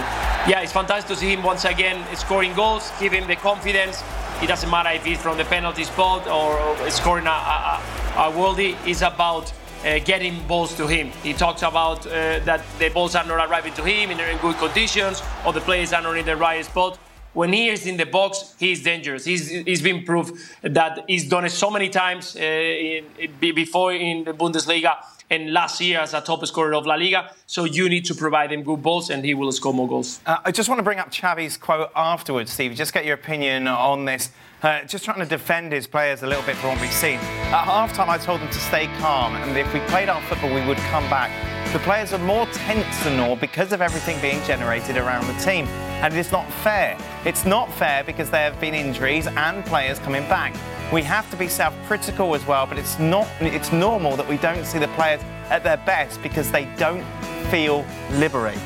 [0.47, 4.03] yeah, it's fantastic to see him once again scoring goals, give him the confidence.
[4.43, 7.81] It doesn't matter if it's from the penalty spot or, scoring a, a,
[8.17, 8.75] a worldie.
[8.85, 9.51] It's about
[9.85, 11.11] uh, getting balls to him.
[11.23, 15.23] He talks about uh, that the balls are not arriving to him in good conditions
[15.45, 16.99] or the players are not in the right spot
[17.33, 19.25] when he is in the box, he's dangerous.
[19.25, 23.05] He's, he's been proved that he's done it so many times uh, in,
[23.39, 24.95] before in the Bundesliga
[25.29, 27.31] and last year as a top scorer of La Liga.
[27.45, 30.19] So you need to provide him good balls, and he will score more goals.
[30.25, 32.73] Uh, I just want to bring up Xavi's quote afterwards, Steve.
[32.75, 34.31] Just get your opinion on this.
[34.61, 37.17] Uh, just trying to defend his players a little bit from what we've seen.
[37.53, 40.65] At halftime, I told them to stay calm, and if we played our football, we
[40.65, 41.31] would come back.
[41.71, 45.65] The players are more tense than normal because of everything being generated around the team,
[46.01, 46.97] and it is not fair.
[47.25, 50.53] It's not fair because there have been injuries and players coming back.
[50.93, 53.27] We have to be self-critical as well, but it's not.
[53.41, 57.03] It's normal that we don't see the players at their best because they don't
[57.51, 58.61] feel liberated.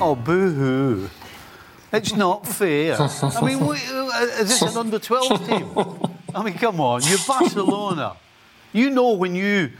[0.00, 1.08] Oh, boo-hoo.
[1.92, 2.96] It's not fair.
[3.00, 5.70] I mean, we, uh, is this an under 12 team?
[6.34, 8.16] I mean, come on, you're Barcelona.
[8.72, 9.70] You know when you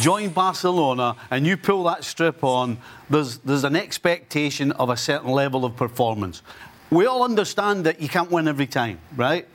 [0.00, 2.78] join Barcelona and you pull that strip on,
[3.10, 6.42] there's, there's an expectation of a certain level of performance.
[6.90, 9.46] We all understand that you can't win every time, right?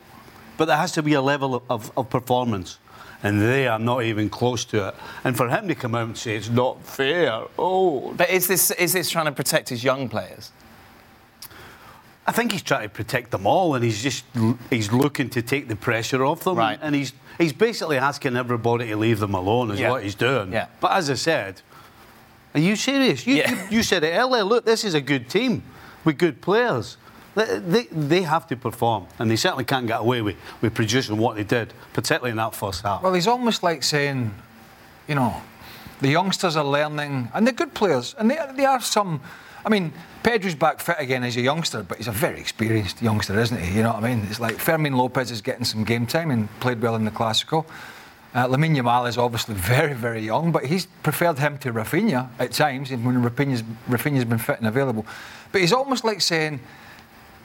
[0.57, 2.77] But there has to be a level of, of, performance.
[3.23, 4.95] And they are not even close to it.
[5.23, 8.13] And for him to come out and say it's not fair, oh.
[8.13, 10.51] But is this, is this trying to protect his young players?
[12.25, 14.23] I think he's trying to protect them all, and he's just
[14.69, 16.55] he's looking to take the pressure off them.
[16.55, 16.77] Right.
[16.81, 19.71] And he's he's basically asking everybody to leave them alone.
[19.71, 19.89] Is Yeah.
[19.89, 20.53] what he's doing.
[20.53, 20.67] Yeah.
[20.79, 21.61] But as I said,
[22.53, 23.25] are you serious?
[23.25, 23.51] You, Yeah.
[23.51, 24.43] you, you said it earlier.
[24.43, 25.63] Look, this is a good team
[26.05, 26.97] with good players.
[27.33, 31.37] They, they, have to perform, and they certainly can't get away with, with producing what
[31.37, 33.01] they did, particularly in that first half.
[33.01, 34.33] Well, he's almost like saying,
[35.07, 35.41] you know,
[36.01, 39.21] the youngsters are learning, and they're good players, and they, they are some.
[39.65, 43.39] I mean, Pedri's back fit again as a youngster, but he's a very experienced youngster,
[43.39, 43.77] isn't he?
[43.77, 44.25] You know what I mean?
[44.29, 47.65] It's like Fermin Lopez is getting some game time and played well in the Clasico.
[48.33, 52.51] Uh, Lamine Yamal is obviously very, very young, but he's preferred him to Rafinha at
[52.51, 55.05] times when Rafinha's, Rafinha's been fit and available.
[55.51, 56.59] But he's almost like saying,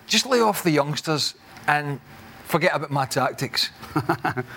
[0.07, 1.35] just lay off the youngsters
[1.67, 2.01] and
[2.45, 3.71] forget about my tactics.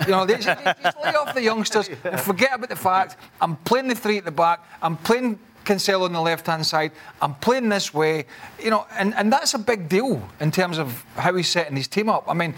[0.06, 3.88] you know, just, just lay off the youngsters and forget about the fact I'm playing
[3.88, 7.70] the three at the back, I'm playing Cancelo on the left hand side, I'm playing
[7.70, 8.26] this way,
[8.62, 11.88] you know, and, and that's a big deal in terms of how he's setting his
[11.88, 12.26] team up.
[12.28, 12.54] I mean,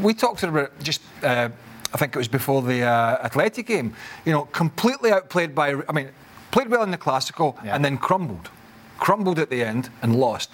[0.00, 1.00] we talked about just.
[1.22, 1.50] Uh,
[1.92, 3.94] I think it was before the uh, Athletic game.
[4.26, 5.74] You know, completely outplayed by.
[5.88, 6.10] I mean,
[6.50, 7.74] played well in the Clasico Yeah.
[7.74, 8.50] and then crumbled,
[8.98, 10.50] crumbled at the end and lost.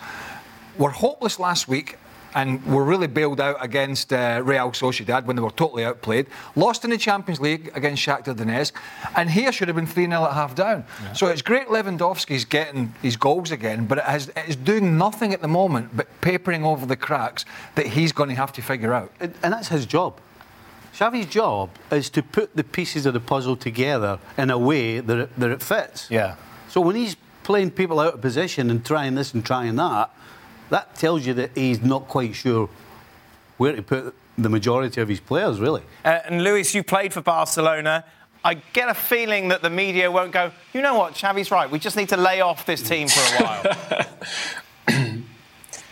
[0.79, 1.99] Were hopeless last week
[2.35, 6.27] and were really bailed out against uh, Real Sociedad when they were totally outplayed.
[6.57, 8.73] Lost in the Champions League against Shakhtar Donetsk,
[9.17, 10.85] and here should have been 3 0 at half down.
[11.15, 15.41] So it's great Lewandowski's getting his goals again, but it has, it's doing nothing at
[15.41, 17.45] the moment but papering over the cracks
[17.77, 19.13] that he's going to have to figure out.
[19.21, 20.21] And, and that's his job.
[20.95, 25.19] Xavi's job is to put the pieces of the puzzle together in a way that
[25.19, 26.09] it, that it fits.
[26.09, 26.37] Yeah.
[26.69, 30.11] So when he's playing people out of position and trying this and trying that,
[30.71, 32.69] that tells you that he's not quite sure
[33.57, 35.83] where to put the majority of his players, really.
[36.05, 38.05] Uh, and Luis, you played for Barcelona.
[38.45, 41.79] I get a feeling that the media won't go, you know what, Xavi's right, we
[41.79, 44.07] just need to lay off this team for a while.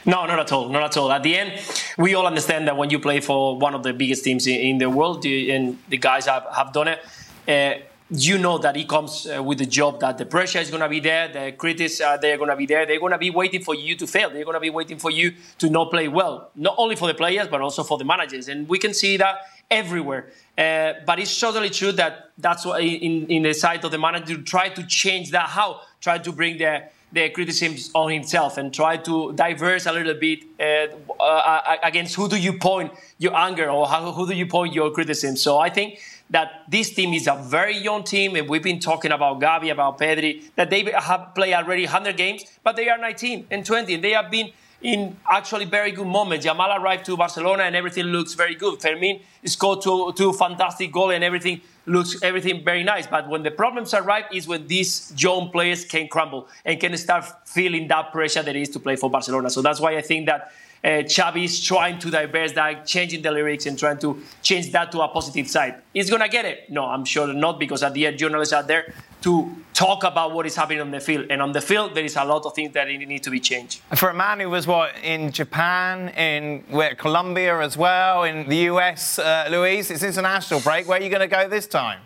[0.04, 0.68] No, not at all.
[0.68, 1.12] Not at all.
[1.12, 1.60] At the end,
[1.96, 4.78] we all understand that when you play for one of the biggest teams in, in
[4.78, 6.98] the world, you- and the guys have, have done it,
[7.46, 7.80] uh,
[8.12, 10.88] you know that it comes uh, with the job that the pressure is going to
[10.88, 12.84] be there, the critics are they're going to be there.
[12.84, 14.30] They're going to be waiting for you to fail.
[14.30, 17.14] They're going to be waiting for you to not play well, not only for the
[17.14, 18.48] players but also for the managers.
[18.48, 19.36] And we can see that
[19.70, 20.30] everywhere.
[20.58, 24.36] Uh, but it's totally true that that's what in, in the side of the manager
[24.42, 25.48] try to change that.
[25.48, 30.14] How try to bring the the criticisms on himself and try to diverse a little
[30.14, 30.86] bit uh,
[31.22, 34.90] uh, against who do you point your anger or how, who do you point your
[34.90, 35.36] criticism.
[35.36, 36.00] So I think
[36.32, 39.98] that this team is a very young team, and we've been talking about Gavi, about
[39.98, 44.02] Pedri, that they have played already 100 games, but they are 19 and 20, and
[44.04, 46.44] they have been in actually very good moments.
[46.44, 48.80] Yamal arrived to Barcelona, and everything looks very good.
[48.80, 53.06] Fermin scored two, two fantastic goals, and everything looks everything very nice.
[53.06, 57.24] But when the problems arrive, is when these young players can crumble and can start
[57.46, 59.50] feeling that pressure that is to play for Barcelona.
[59.50, 60.52] So that's why I think that
[60.84, 65.08] uh, trying to diverse that, changing the lyrics and trying to change that to a
[65.08, 65.76] positive side.
[65.94, 66.70] Is gonna get it?
[66.70, 68.92] No, I'm sure not, because at the end, journalists are there
[69.22, 71.26] to talk about what is happening on the field.
[71.30, 73.80] And on the field, there is a lot of things that need to be changed.
[73.94, 78.56] For a man who was what in Japan, in where, Colombia as well, in the
[78.72, 80.88] US, uh, Luis, it's international break.
[80.88, 82.00] Where are you going to go this time?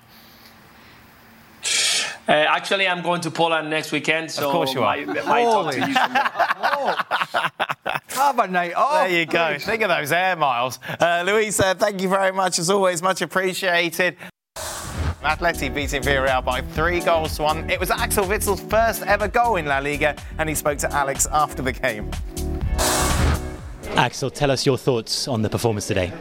[2.28, 4.96] Uh, actually, I'm going to Poland next weekend, so of course you are.
[4.96, 5.94] My, my talk to you
[8.16, 9.08] Have a night off.
[9.08, 9.56] There you go.
[9.58, 10.80] Think of those air miles.
[10.98, 12.58] Uh, Luis, uh, thank you very much.
[12.58, 14.16] As always, much appreciated.
[15.22, 17.70] Atleti beating Villarreal by three goals to one.
[17.70, 21.26] It was Axel Witsel's first ever goal in La Liga, and he spoke to Alex
[21.30, 22.10] after the game.
[23.96, 26.12] Axel, tell us your thoughts on the performance today.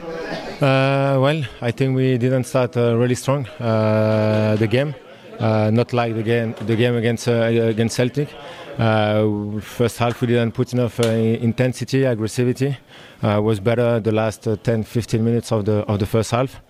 [0.62, 4.96] Uh, well, I think we didn't start uh, really strong uh, the game.
[5.40, 8.30] Uh, not like the game the game against uh, against Celtic.
[8.78, 12.78] Uh, first half we didn't put enough intensity, aggressivity.
[13.22, 16.62] was better the last 10-15 minutes of the of the first half.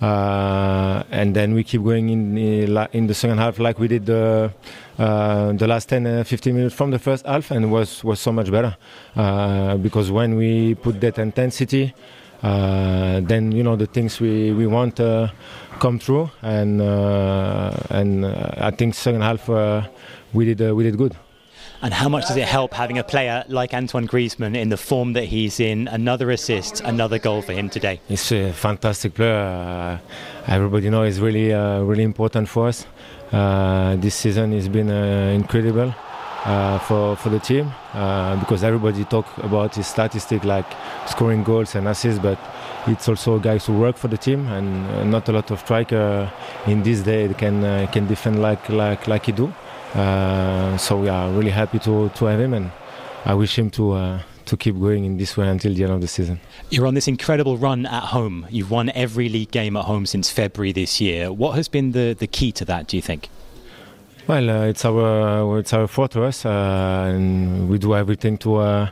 [0.00, 4.06] Uh, and then we keep going in the, in the second half like we did
[4.06, 4.50] the
[4.98, 8.32] uh, the last 10 uh, 15 minutes from the first half and was was so
[8.32, 8.74] much better
[9.82, 11.92] because when we put that intensity
[12.40, 14.98] then you know the things we we want
[15.80, 19.82] come through, and uh, and uh, I think second half uh,
[20.32, 21.16] we did we did good.
[21.82, 25.14] And how much does it help having a player like Antoine Griezmann in the form
[25.14, 25.88] that he's in?
[25.88, 28.00] Another assist, another goal for him today.
[28.06, 29.32] He's a fantastic player.
[29.34, 29.98] Uh,
[30.46, 32.86] everybody knows he's really, uh, really important for us.
[33.32, 35.94] Uh, this season has been incredible
[36.86, 37.72] for for the team
[38.40, 40.66] because everybody talk about his statistic like
[41.06, 42.38] scoring goals and assists, but
[42.86, 46.30] it's also guys who work for the team, and uh, not a lot of striker
[46.66, 49.52] in this day can uh, can defend like like like he do.
[49.94, 52.70] Uh, so we are really happy to to have him, and
[53.24, 56.08] I wish him to to keep going in this way until the end of the
[56.08, 56.40] season.
[56.70, 58.46] You're on this incredible run at home.
[58.50, 61.32] You've won every league game at home since February this year.
[61.32, 63.28] What has been the, the key to that, do you think?
[64.26, 68.88] Well, uh, it's our it's our fortress, uh, and we do everything to uh,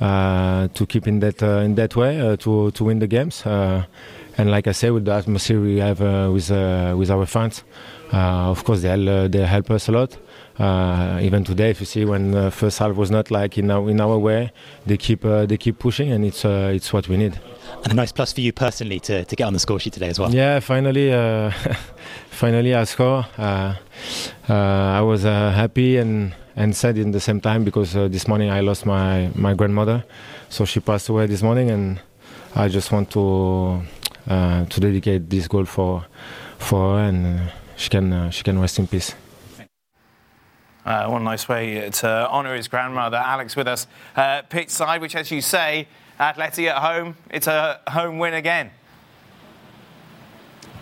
[0.00, 3.44] uh to keep in that uh, in that way uh, to to win the games.
[4.38, 6.00] and like I say, with the atmosphere we have
[6.32, 6.50] with
[6.98, 7.64] with our fans,
[8.12, 10.18] of course they they help us a lot.
[11.20, 14.00] Even today, if you see when the first half was not like in our in
[14.00, 14.52] our way,
[14.86, 17.38] they keep they keep pushing, and it's it's what we need.
[17.82, 20.08] And a nice plus for you personally to, to get on the score sheet today
[20.08, 20.32] as well.
[20.32, 21.50] Yeah, finally, uh,
[22.30, 23.26] finally I score.
[23.36, 23.74] Uh,
[24.48, 28.28] uh, I was uh, happy and, and sad in the same time because uh, this
[28.28, 30.04] morning I lost my, my grandmother.
[30.48, 32.00] So she passed away this morning and
[32.54, 33.82] I just want to
[34.28, 36.04] uh, to dedicate this goal for
[36.58, 39.14] for her and she can she can rest in peace.
[40.84, 43.16] Uh, one nice way to honour his grandmother.
[43.16, 45.86] Alex with us, uh, pitch side, which, as you say,
[46.18, 48.70] Atleti at home, it's a home win again.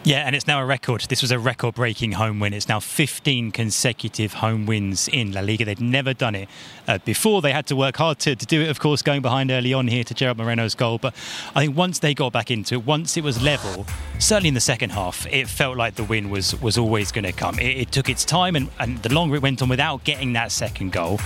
[0.02, 1.02] Yeah, and it's now a record.
[1.02, 2.54] This was a record breaking home win.
[2.54, 5.66] It's now 15 consecutive home wins in La Liga.
[5.66, 6.48] They'd never done it
[6.88, 7.42] uh, before.
[7.42, 9.88] They had to work hard to, to do it, of course, going behind early on
[9.88, 10.96] here to Gerard Moreno's goal.
[10.96, 11.14] But
[11.54, 13.84] I think once they got back into it, once it was level,
[14.18, 17.32] certainly in the second half, it felt like the win was, was always going to
[17.32, 17.58] come.
[17.58, 20.50] It, it, took its time, and, and the longer it went on without getting that
[20.50, 21.18] second goal,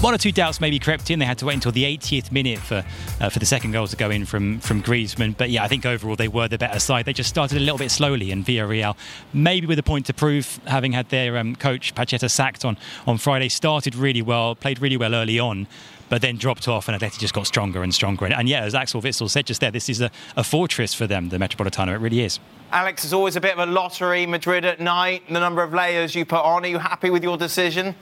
[0.00, 1.18] one or two doubts maybe crept in.
[1.18, 2.84] They had to wait until the 80th minute for
[3.20, 5.34] uh, for the second goal to go in from from Griezmann.
[5.36, 7.06] But yeah, I think overall they were the better side.
[7.06, 8.96] They just started a little bit slowly, and Villarreal,
[9.32, 13.18] maybe with a point to prove, having had their um, coach Pacheta sacked on on
[13.18, 15.66] Friday, started really well, played really well early on.
[16.10, 18.26] But then dropped off, and Atleti just got stronger and stronger.
[18.26, 21.06] And, and yeah, as Axel Witsel said just there, this is a, a fortress for
[21.06, 21.94] them, the Metropolitano.
[21.94, 22.38] It really is.
[22.70, 24.26] Alex, it's always a bit of a lottery.
[24.26, 26.62] Madrid at night, the number of layers you put on.
[26.64, 27.96] Are you happy with your decision?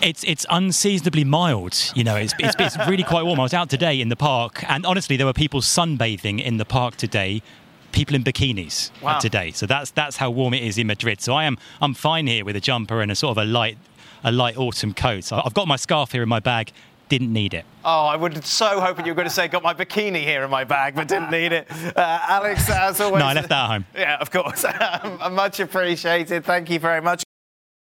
[0.00, 1.92] It's it's unseasonably mild.
[1.94, 3.38] You know, it's, it's, it's really quite warm.
[3.38, 6.64] I was out today in the park, and honestly, there were people sunbathing in the
[6.64, 7.42] park today
[7.92, 9.18] people in bikinis wow.
[9.18, 9.50] today.
[9.50, 11.20] So that's that's how warm it is in Madrid.
[11.20, 13.78] So I am I'm fine here with a jumper and a sort of a light
[14.24, 15.24] a light autumn coat.
[15.24, 16.72] So I've got my scarf here in my bag.
[17.08, 17.64] Didn't need it.
[17.84, 20.50] Oh, I would so hoping you were going to say got my bikini here in
[20.50, 21.66] my bag, but didn't need it.
[21.70, 23.20] Uh, Alex, as always.
[23.20, 23.86] No, I left that at home.
[23.96, 24.64] Yeah, of course.
[25.32, 26.44] Much appreciated.
[26.44, 27.24] Thank you very much.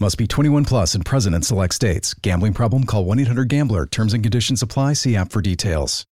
[0.00, 2.14] Must be 21 plus and present in select states.
[2.14, 2.82] Gambling problem?
[2.84, 3.86] Call 1 800 Gambler.
[3.86, 4.94] Terms and conditions apply.
[4.94, 6.04] See app for details.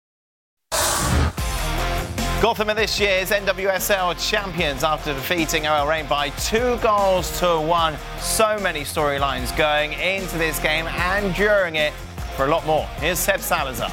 [2.42, 7.96] Gotham are this year's NWSL champions after defeating OL Reign by two goals to one.
[8.20, 11.94] So many storylines going into this game and during it.
[12.36, 13.92] For a lot more, here's Seb Salazar.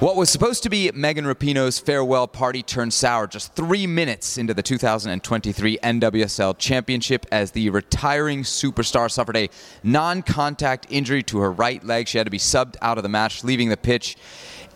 [0.00, 4.54] What was supposed to be Megan Rapinoe's farewell party turned sour just three minutes into
[4.54, 9.50] the 2023 NWSL Championship as the retiring superstar suffered a
[9.82, 12.08] non contact injury to her right leg.
[12.08, 14.16] She had to be subbed out of the match, leaving the pitch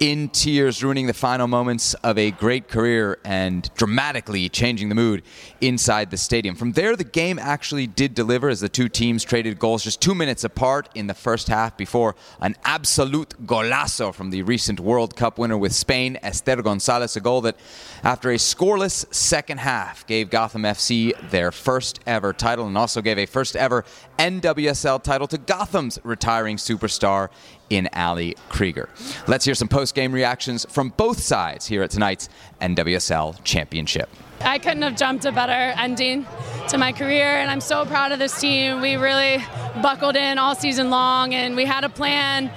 [0.01, 5.23] in tears, ruining the final moments of a great career and dramatically changing the mood
[5.61, 6.55] inside the stadium.
[6.55, 10.15] From there, the game actually did deliver as the two teams traded goals just two
[10.15, 15.39] minutes apart in the first half before an absolute golazo from the recent World Cup
[15.39, 17.57] winner with Spain, Esther Gonzalez, a goal that,
[18.03, 23.19] after a scoreless second half, gave Gotham FC their first ever title and also gave
[23.19, 23.85] a first ever
[24.19, 27.31] NWSL title to Gotham's retiring superstar
[27.71, 28.89] in Ali Krieger.
[29.27, 32.29] Let's hear some post game reactions from both sides here at tonight's
[32.61, 34.09] NWSL Championship.
[34.41, 36.27] I couldn't have jumped a better ending
[36.69, 38.81] to my career, and I'm so proud of this team.
[38.81, 39.43] We really
[39.83, 42.51] buckled in all season long, and we had a plan.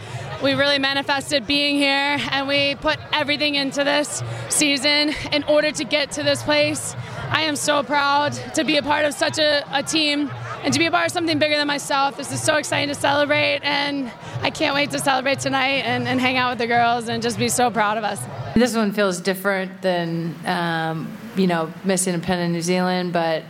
[0.44, 5.84] We really manifested being here, and we put everything into this season in order to
[5.84, 6.96] get to this place.
[7.30, 10.30] I am so proud to be a part of such a, a team
[10.68, 12.18] and to be a part of something bigger than myself.
[12.18, 14.12] This is so exciting to celebrate, and
[14.42, 17.40] I can't wait to celebrate tonight and, and hang out with the girls and just
[17.40, 18.22] be so proud of us.
[18.54, 23.46] This one feels different than, um, you know, missing a pen in New Zealand, but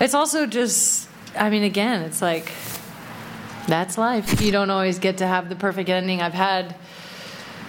[0.00, 1.06] it's also just,
[1.36, 2.50] I mean, again, it's like,
[3.68, 4.40] that's life.
[4.40, 6.22] You don't always get to have the perfect ending.
[6.22, 6.74] I've had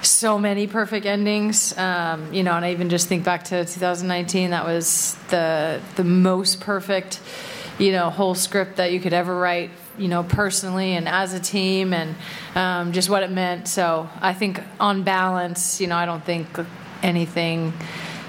[0.06, 4.52] so many perfect endings, um, you know, and I even just think back to 2019.
[4.52, 7.20] That was the the most perfect,
[7.80, 11.40] you know, whole script that you could ever write, you know, personally and as a
[11.40, 12.16] team, and
[12.56, 13.68] um, just what it meant.
[13.68, 16.48] So I think on balance, you know, I don't think
[17.02, 17.74] anything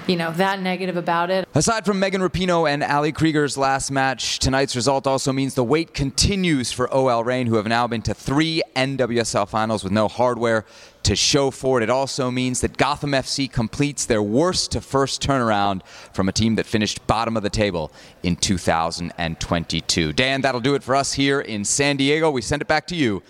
[0.07, 1.47] you know, that negative about it.
[1.53, 5.93] Aside from Megan Rapinoe and Ali Krieger's last match, tonight's result also means the wait
[5.93, 10.65] continues for OL Reign, who have now been to three NWSL finals with no hardware
[11.03, 11.83] to show for it.
[11.83, 16.55] It also means that Gotham FC completes their worst to first turnaround from a team
[16.55, 17.91] that finished bottom of the table
[18.23, 20.13] in 2022.
[20.13, 22.31] Dan, that'll do it for us here in San Diego.
[22.31, 23.21] We send it back to you.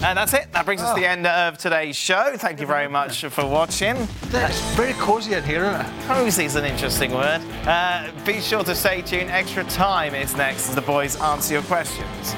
[0.00, 0.52] And that's it.
[0.52, 2.36] That brings us to the end of today's show.
[2.36, 3.96] Thank you very much for watching.
[4.30, 6.06] It's very cosy in here, isn't it?
[6.06, 7.40] Cozy is an interesting word.
[7.66, 9.28] Uh, be sure to stay tuned.
[9.28, 12.34] Extra time is next as the boys answer your questions.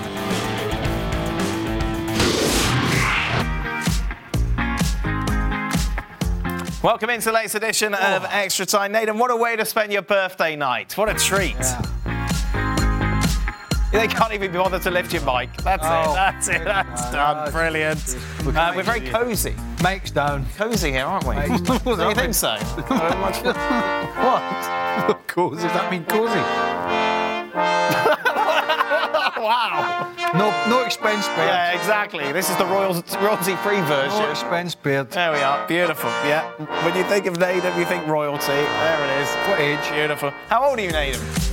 [6.83, 8.93] Welcome into the latest edition of Extra Time.
[8.93, 10.97] Nathan, what a way to spend your birthday night.
[10.97, 11.57] What a treat.
[13.93, 15.53] They can't even be bothered to lift your mic.
[15.59, 16.13] That's Oh.
[16.13, 16.15] it.
[16.15, 16.65] That's it.
[16.65, 17.45] That's No, done.
[17.47, 18.17] no, Brilliant.
[18.47, 19.55] Uh, we're very cosy.
[19.83, 20.47] Mike's down.
[20.57, 21.35] Cozy here, aren't we?
[21.97, 22.57] Do you think so?
[22.89, 23.37] Very much.
[23.45, 25.27] what?
[25.27, 25.63] cozy.
[25.63, 26.39] Does that mean cozy?
[29.41, 30.13] wow.
[30.35, 31.47] No, no expense paid.
[31.47, 32.31] Yeah, exactly.
[32.33, 34.19] This is the royalty, royalty-free version.
[34.21, 35.11] No expense paid.
[35.11, 35.67] There we are.
[35.67, 36.11] Beautiful.
[36.25, 36.49] Yeah.
[36.85, 38.47] When you think of Nedum, you think royalty.
[38.47, 39.29] There it is.
[39.49, 39.91] What age?
[39.93, 40.31] Beautiful.
[40.49, 41.50] How old are you, Nedum?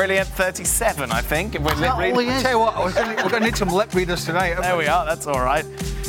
[0.00, 0.28] Brilliant.
[0.28, 1.54] 37, I think.
[1.54, 2.40] If we're lip reading.
[2.40, 4.54] Tell you what, we're gonna, need some lip readers tonight.
[4.58, 5.04] There we are.
[5.04, 5.62] That's all right.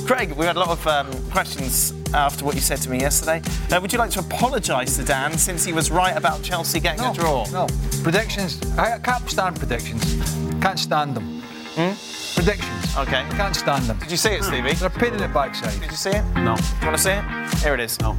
[0.05, 3.41] Craig, we had a lot of um, questions after what you said to me yesterday.
[3.69, 7.03] Uh, would you like to apologise to Dan since he was right about Chelsea getting
[7.03, 7.45] a draw?
[7.51, 7.67] No.
[8.01, 8.61] Predictions.
[8.77, 10.01] I can't stand predictions.
[10.61, 11.43] Can't stand them.
[11.75, 12.97] Predictions.
[12.97, 13.25] Okay.
[13.31, 13.99] Can't stand them.
[13.99, 14.71] Did you see it, Stevie?
[14.71, 15.77] They're a pain in the backside.
[15.81, 16.23] Did you see it?
[16.35, 16.55] No.
[16.55, 17.59] Do you want to see it?
[17.61, 17.99] Here it is.
[17.99, 18.17] No.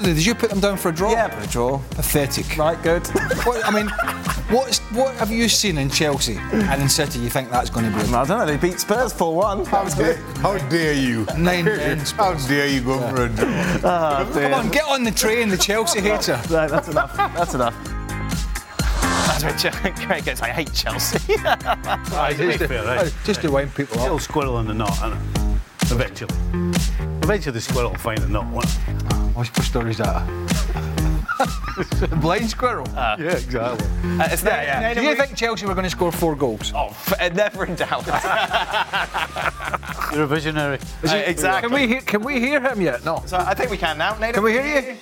[0.00, 1.10] Did you put them down for a draw?
[1.10, 1.78] Yeah, for a draw.
[1.90, 2.56] Pathetic.
[2.56, 3.06] Right, good.
[3.48, 3.88] What, I mean,
[4.50, 7.96] what's, what have you seen in Chelsea and in City you think that's going to
[7.96, 8.02] be?
[8.12, 8.46] I don't know.
[8.46, 9.70] They beat Spurs 4-1.
[9.70, 9.94] That was.
[10.38, 11.24] How dare you?
[11.36, 11.98] Nine men.
[11.98, 13.48] How dare you go for a draw?
[13.84, 14.50] Oh, dear.
[14.50, 16.40] Come on, get on the train, the Chelsea hater.
[16.50, 17.16] Right, that's enough.
[17.16, 17.74] That's enough.
[19.40, 21.36] That's what Ch- Craig goes, I hate Chelsea.
[21.42, 22.34] Right, eh?
[22.36, 23.14] just, to, to, right.
[23.24, 24.22] just to wind people Little up.
[24.22, 25.92] squirrel in the knot, isn't it?
[25.92, 26.34] Eventually.
[27.22, 29.17] Eventually the squirrel will find the knot, won't it?
[29.38, 30.26] What's what story's that?
[32.20, 32.88] Blind squirrel.
[32.96, 33.86] Uh, yeah, exactly.
[34.18, 34.94] Uh, it's Yeah, yeah.
[34.94, 36.72] Do you think Chelsea were going to score four goals?
[36.74, 38.04] Oh, f- uh, never in doubt.
[40.12, 40.80] You're a visionary.
[41.06, 41.68] Uh, exactly.
[41.70, 43.04] Can we hear, can we hear him yet?
[43.04, 43.22] No.
[43.26, 44.14] So I think we can now.
[44.18, 44.96] Nathan, Can we hear you?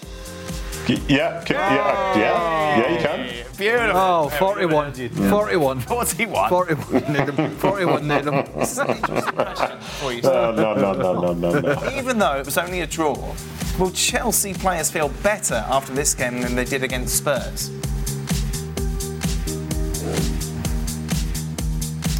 [0.88, 3.46] Yeah, can, yeah, yeah, yeah, you can.
[3.56, 3.96] Beautiful.
[3.96, 4.92] Oh, 41.
[4.92, 5.80] 41.
[5.80, 6.48] 41.
[6.48, 7.02] 41.
[7.02, 7.52] Nedum.
[7.56, 9.82] 41 Nedum.
[9.82, 10.20] For you.
[10.22, 11.90] Uh, no, no, no, no, no, no, no.
[11.98, 13.34] Even though it was only a draw,
[13.78, 17.70] will Chelsea players feel better after this game than they did against Spurs?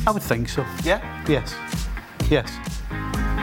[0.06, 0.64] I would think so.
[0.84, 1.24] Yeah?
[1.28, 1.54] Yes.
[2.30, 2.50] Yes.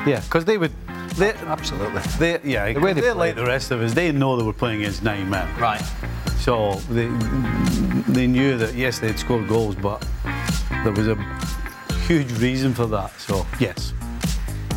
[0.06, 0.72] Yeah, because they would.
[1.18, 2.02] They, Absolutely.
[2.20, 3.36] they, yeah, The way they they're played.
[3.36, 3.94] like the rest of us.
[3.94, 5.48] They know they were playing against nine men.
[5.60, 5.82] Right.
[6.40, 7.08] So they
[8.12, 10.06] they knew that yes, they'd scored goals, but
[10.84, 11.16] there was a
[12.08, 13.12] huge reason for that.
[13.20, 13.94] So yes.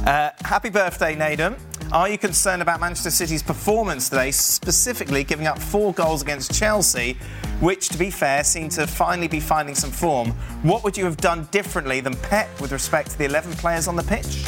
[0.07, 1.59] Uh, happy birthday, Nedum.
[1.93, 7.17] Are you concerned about Manchester City's performance today, specifically giving up four goals against Chelsea,
[7.61, 10.31] which, to be fair, seem to finally be finding some form?
[10.63, 13.95] What would you have done differently than Pep with respect to the 11 players on
[13.97, 14.45] the pitch?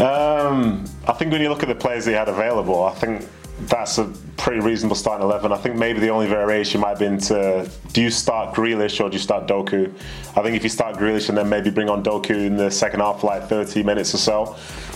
[0.00, 3.28] Um, I think when you look at the players they had available, I think
[3.62, 4.04] that's a
[4.36, 5.52] pretty reasonable starting 11.
[5.52, 9.08] I think maybe the only variation might have been to do you start Grealish or
[9.08, 9.92] do you start Doku?
[10.36, 13.00] I think if you start Grealish and then maybe bring on Doku in the second
[13.00, 14.46] half like 30 minutes or so,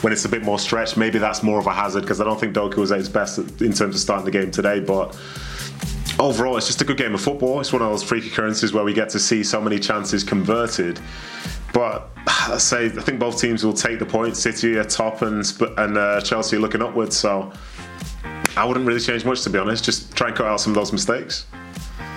[0.01, 2.39] when it's a bit more stretched, maybe that's more of a hazard because I don't
[2.39, 4.81] think Doku was at his best in terms of starting the game today.
[4.81, 5.17] But
[6.19, 7.61] overall, it's just a good game of football.
[7.61, 10.99] It's one of those freak occurrences where we get to see so many chances converted.
[11.73, 12.11] But
[12.49, 14.39] I say I think both teams will take the points.
[14.39, 15.45] City are top and
[15.79, 17.17] and uh, Chelsea are looking upwards.
[17.17, 17.53] So
[18.57, 19.85] I wouldn't really change much to be honest.
[19.85, 21.47] Just try and cut out some of those mistakes.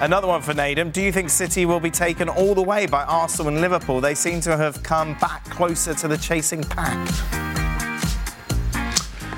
[0.02, 0.92] Another one for Nedum.
[0.92, 4.02] Do you think City will be taken all the way by Arsenal and Liverpool?
[4.02, 7.51] They seem to have come back closer to the chasing pack.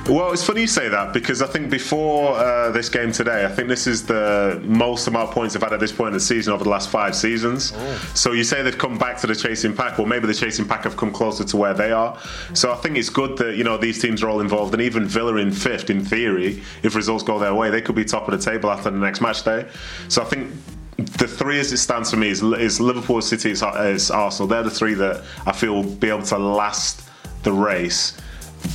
[0.10, 3.48] Well, it's funny you say that because I think before uh, this game today, I
[3.48, 6.20] think this is the most amount of points they've had at this point in the
[6.20, 7.74] season over the last five seasons.
[8.14, 9.98] So you say they've come back to the chasing pack.
[9.98, 12.20] Well, maybe the chasing pack have come closer to where they are.
[12.54, 15.06] So I think it's good that you know these teams are all involved, and even
[15.06, 18.38] Villa in fifth, in theory, if results go their way, they could be top of
[18.38, 19.68] the table after the next match day.
[20.10, 20.52] So I think.
[20.96, 24.48] The three as it stands for me is, is Liverpool, City, is, is Arsenal.
[24.48, 27.10] They're the three that I feel will be able to last
[27.42, 28.16] the race.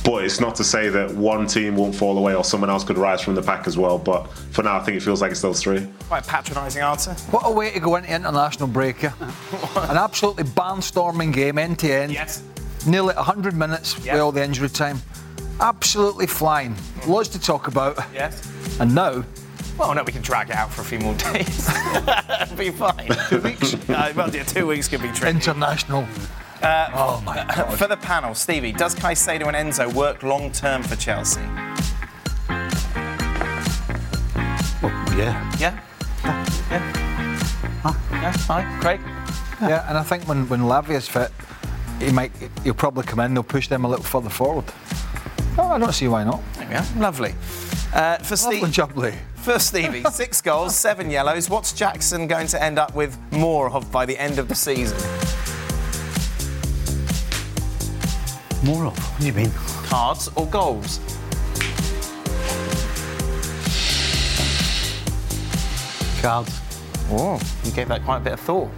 [0.03, 2.97] But it's not to say that one team won't fall away or someone else could
[2.97, 3.97] rise from the pack as well.
[3.97, 5.87] But for now, I think it feels like it's those three.
[6.07, 7.11] Quite a patronising answer.
[7.31, 9.01] What a way to go into international break.
[9.01, 9.13] yeah.
[9.75, 12.11] An absolutely barnstorming game, end to end.
[12.13, 12.43] Yes.
[12.87, 14.13] Nearly 100 minutes Yep.
[14.13, 15.01] with all the injury time.
[15.59, 16.75] Absolutely flying.
[17.07, 17.97] Lots to talk about.
[18.13, 18.41] Yes.
[18.79, 19.23] And now,
[19.77, 21.69] Well, no, we can drag it out for a few more days.
[22.41, 23.09] It'll be fine.
[23.29, 23.73] Two weeks?
[23.89, 25.35] Uh, well, yeah, two weeks could be tricky.
[25.35, 26.07] international.
[26.63, 27.77] Oh my God.
[27.77, 31.41] For the panel, Stevie, does Caicedo and Enzo work long term for Chelsea?
[34.81, 35.55] Well, yeah.
[35.59, 35.83] Yeah?
[36.69, 36.95] Yeah?
[38.11, 38.33] Yeah?
[38.47, 38.99] Hi, Craig?
[39.61, 41.31] Yeah, and I think when, when Lavia's fit,
[41.99, 42.31] he might
[42.63, 44.65] he'll probably come in, they'll push them a little further forward.
[45.57, 46.41] Oh, I don't see why not.
[46.59, 46.85] Are.
[46.97, 47.35] Lovely.
[47.93, 49.17] Uh, for, Steve, jubbly.
[49.35, 51.49] for Stevie, six goals, seven yellows.
[51.49, 54.97] What's Jackson going to end up with more of by the end of the season?
[58.63, 58.97] More of.
[58.97, 59.51] What do you mean?
[59.85, 60.99] Cards or goals?
[66.21, 66.59] Cards.
[67.11, 68.69] Oh, you gave that quite a bit of thought.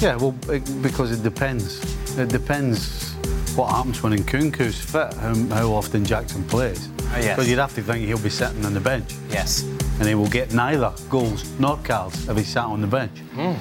[0.00, 1.78] Yeah, well, it, because it depends.
[2.18, 3.12] It depends
[3.54, 6.88] what happens when Nkunku's fit, how, how often Jackson plays.
[6.98, 7.36] Oh, yes.
[7.36, 9.14] Because you'd have to think he'll be sitting on the bench.
[9.28, 9.62] Yes.
[9.98, 13.18] And he will get neither goals nor cards if he's sat on the bench.
[13.34, 13.52] Hmm.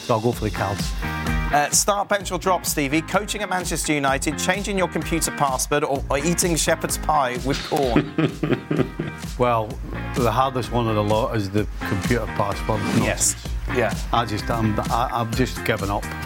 [0.00, 0.90] So I'll go for the cards.
[1.52, 3.00] Uh, start, bench, or drop, Stevie.
[3.02, 8.12] Coaching at Manchester United, changing your computer password, or, or eating shepherd's pie with corn.
[9.38, 9.68] Well,
[10.14, 12.80] the hardest one of the lot is the computer password.
[13.02, 13.36] yes.
[13.74, 13.94] Yeah.
[14.10, 16.02] I just, I'm, I, I've just given up.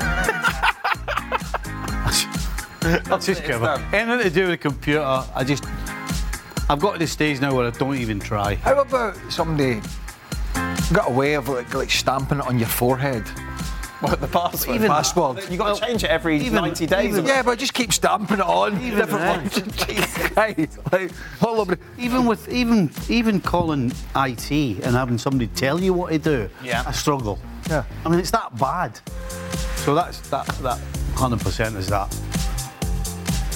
[3.11, 3.81] I've just given up.
[3.93, 5.65] Anything to do with the computer, I just,
[6.69, 8.55] I've got to the stage now where I don't even try.
[8.57, 9.81] How about somebody
[10.93, 13.25] got a way of like, like stamping it on your forehead?
[14.01, 14.77] What, the password?
[14.77, 15.51] Even password.
[15.51, 17.09] you got to change it every even- 90 days.
[17.13, 18.81] even- Yeah, but just keep stamping it on.
[18.83, 19.97] Even different then.
[19.97, 20.37] ones.
[20.37, 21.11] like,
[21.43, 21.79] over.
[21.99, 26.83] Even with even even calling IT and having somebody tell you what to do, Yeah.
[26.87, 27.39] I struggle.
[27.69, 27.85] Yeah.
[28.05, 28.99] I mean, it's that bad.
[29.77, 30.79] So that's that that
[31.15, 32.09] hundred percent is that.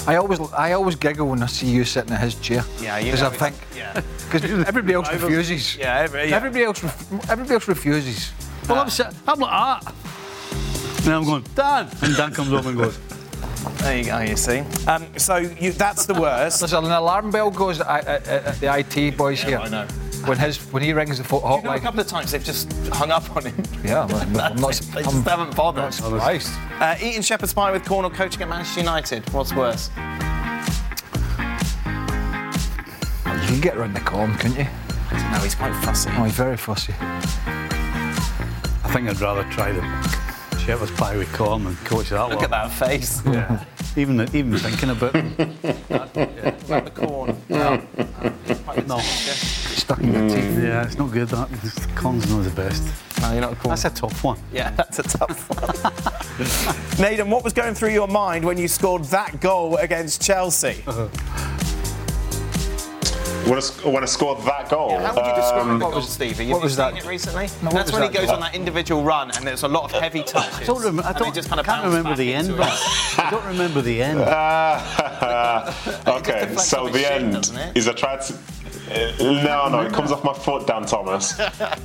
[0.07, 2.63] I always, I always giggle when I see you sitting in his chair.
[2.79, 3.39] Yeah, you Because I it.
[3.39, 4.01] think, Yeah.
[4.31, 5.75] because everybody else refuses.
[5.77, 6.35] Yeah, every, yeah.
[6.35, 8.31] Everybody else, ref- everybody else refuses.
[8.69, 9.93] Well, I'm sitting, I'm like that.
[11.05, 12.97] And I'm going, Dan, and Dan comes over and goes,
[13.79, 14.59] There you go, you see.
[14.87, 16.59] Um, so you, that's the worst.
[16.61, 19.59] There's an alarm bell goes at, at, at the IT boys here.
[19.59, 19.87] I know.
[20.25, 21.81] When his when he rings the fo- You know, a hotline.
[21.83, 23.63] couple of times they've just hung up on him.
[23.83, 24.55] Yeah, I'm, I'm not.
[24.55, 25.83] they I'm just haven't bothered.
[25.83, 26.49] not surprised.
[26.79, 29.29] Uh, eating shepherd's pie with corn or coaching at Manchester United.
[29.31, 29.91] What's worse?
[33.45, 34.65] You can get around the corn, couldn't you?
[35.11, 36.09] No, he's quite fussy.
[36.13, 36.93] Oh, he's very fussy.
[36.99, 37.21] I
[38.91, 39.81] think I'd rather try the
[40.65, 42.45] shepherd's pie with corn and coach that Look one.
[42.45, 43.21] at that face.
[43.25, 43.63] Yeah.
[43.95, 45.13] even even thinking about
[46.69, 47.37] Like the corn.
[47.49, 47.83] no.
[48.99, 50.43] Stuck in your teeth.
[50.57, 50.63] Mm.
[50.63, 51.27] Yeah, it's not good.
[51.29, 51.49] That
[51.95, 52.83] corn's not the best.
[53.21, 53.69] No, you're not a corn.
[53.69, 54.39] That's a tough one.
[54.51, 56.99] Yeah, that's a tough one.
[57.09, 60.81] Nathan, what was going through your mind when you scored that goal against Chelsea?
[60.85, 61.09] When
[63.57, 66.51] I, sc- when I scored that goal, How would you describe um, the goal, Stevie?
[66.51, 66.97] what was that?
[66.97, 67.47] it recently?
[67.61, 68.21] No, what That's was when he that?
[68.21, 70.61] goes on that individual run and there's a lot of heavy touches.
[70.61, 71.03] I don't remember.
[71.05, 71.33] I don't.
[71.35, 72.55] just kind of can't remember the end.
[72.57, 72.69] But.
[73.17, 74.19] I don't remember the end.
[76.07, 77.77] okay, so the end is a it?
[77.77, 78.33] is I tried to.
[78.33, 78.37] uh,
[78.89, 81.33] no, no, it comes off my foot, Dan Thomas.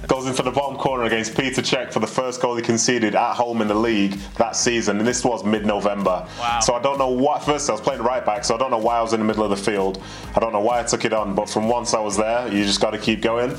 [0.07, 3.34] Goes into the bottom corner against Peter Cech for the first goal he conceded at
[3.34, 6.26] home in the league that season, and this was mid-November.
[6.38, 6.61] Wow.
[6.61, 7.42] So I don't know what.
[7.42, 9.26] First, I was playing right back, so I don't know why I was in the
[9.26, 10.03] middle of the field.
[10.36, 12.64] I don't know why I took it on, but from once I was there, you
[12.64, 13.57] just got to keep going.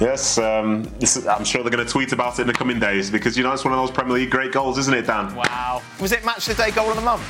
[0.00, 2.80] Yes, um, this is, I'm sure they're going to tweet about it in the coming
[2.80, 5.34] days because you know it's one of those Premier League great goals, isn't it, Dan?
[5.34, 5.82] Wow.
[6.00, 7.22] Was it match of the day goal of the month?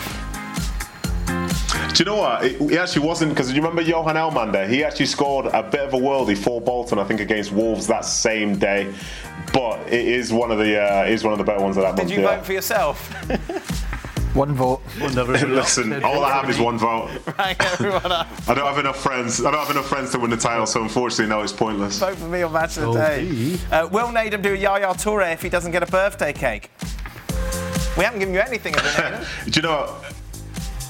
[1.94, 2.44] Do you know what?
[2.44, 4.66] It, he actually wasn't because you remember Johan Elmander?
[4.68, 8.04] He actually scored a bit of a worldie for Bolton, I think, against Wolves that
[8.06, 8.92] same day.
[9.52, 11.96] But it is one of the uh, is one of the better ones of that
[11.96, 12.10] Did month.
[12.12, 12.36] you yeah.
[12.36, 13.12] vote for yourself?
[14.34, 14.80] One vote.
[14.98, 17.10] One Listen, all I have is one vote.
[17.38, 18.26] Rang everyone up.
[18.48, 19.44] I don't have enough friends.
[19.44, 21.98] I don't have enough friends to win the title, so unfortunately, no, it's pointless.
[21.98, 23.28] Vote for me on match of the Oh, day.
[23.28, 23.58] gee.
[23.70, 26.70] Uh, will Nedum do a Yaya Toure if he doesn't get a birthday cake?
[27.98, 29.94] We haven't given you anything, have we, Do you know?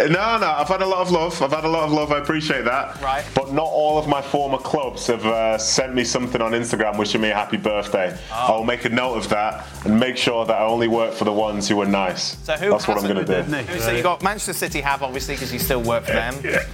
[0.01, 0.07] No,
[0.39, 1.41] no, I've had a lot of love.
[1.43, 2.11] I've had a lot of love.
[2.13, 3.01] I appreciate that.
[3.01, 3.25] Right.
[3.35, 7.21] But not all of my former clubs have uh, sent me something on Instagram wishing
[7.21, 8.17] me a happy birthday.
[8.33, 8.35] Oh.
[8.59, 11.33] I'll make a note of that and make sure that I only work for the
[11.33, 12.37] ones who are nice.
[12.45, 13.43] So who That's what I'm going to do.
[13.43, 16.35] Who- So you got Manchester City have obviously because you still work for them.
[16.43, 16.65] Yeah,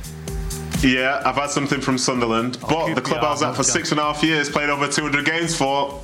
[0.83, 3.91] Yeah, I've had something from Sunderland, but keep the club I was at for six
[3.91, 6.01] and a half years, played over 200 games for.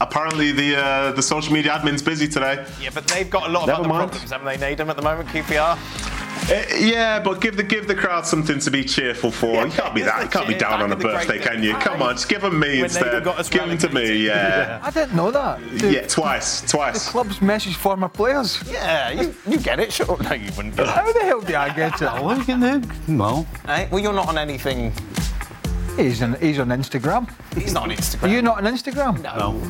[0.00, 2.64] Apparently, the uh, the social media admin's busy today.
[2.80, 4.10] Yeah, but they've got a lot of Never other mind.
[4.10, 6.17] problems, haven't they, at the moment, QPR?
[6.50, 9.66] Uh, yeah, but give the give the crowd something to be cheerful for.
[9.66, 10.22] you can't be that.
[10.22, 11.74] You can't be down on a at the great birthday, can you?
[11.74, 13.22] Come on, just give them me When instead.
[13.22, 14.80] Got us Give them to me, yeah.
[14.82, 15.60] I didn't know that.
[15.78, 17.04] The, Yeah, twice, twice.
[17.04, 18.62] the club's message for my players.
[18.70, 19.92] Yeah, you, you get it.
[19.92, 20.16] Sure.
[20.22, 20.76] No, you wouldn't.
[20.76, 20.96] do that.
[20.96, 22.08] How the hell did I get it?
[22.10, 22.88] Oh, you can do.
[23.16, 23.46] Well?
[23.66, 24.92] Well, you're not on anything.
[25.96, 27.28] He's on, he's on Instagram.
[27.54, 28.22] He's not on Instagram.
[28.22, 29.22] Are you not on Instagram?
[29.22, 29.60] no.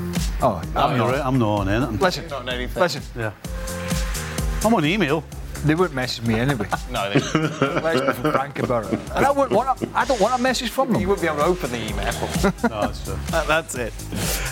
[0.40, 1.14] Oh, I'm not.
[1.14, 1.98] I'm not on anything.
[1.98, 2.80] Listen, You're not on anything.
[2.82, 3.02] listen.
[3.16, 3.32] Yeah.
[4.64, 5.24] I'm on email.
[5.64, 6.68] They wouldn't message me anyway.
[6.90, 8.98] No, they, Let's be frank about it.
[9.14, 11.00] And I, wouldn't want a, I don't want a message from them.
[11.02, 12.12] you wouldn't be able to open the email.
[12.70, 13.18] No, that's true.
[13.30, 13.92] That- That's it.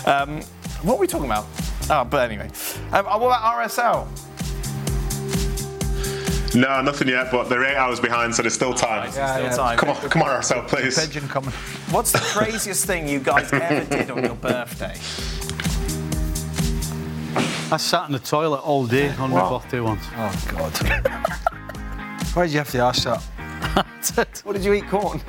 [0.07, 0.41] Um,
[0.83, 1.45] what are we talking about?
[1.89, 2.49] Oh, but anyway.
[2.91, 4.07] Um, oh, what about RSL?
[6.55, 9.11] No, nothing yet, but they're eight hours behind, so there's still time.
[9.15, 9.55] Yeah, Still yeah.
[9.55, 9.77] time.
[9.77, 10.97] Come on, come on, RSL, please.
[10.99, 11.51] Pigeon coming.
[11.91, 14.95] What's the craziest thing you guys ever did on your birthday?
[17.69, 20.03] I sat in the toilet all day on my birthday once.
[20.15, 20.71] Oh God.
[22.33, 23.23] Why did you have to ask that?
[24.45, 24.87] What did you eat?
[24.87, 25.21] Corn.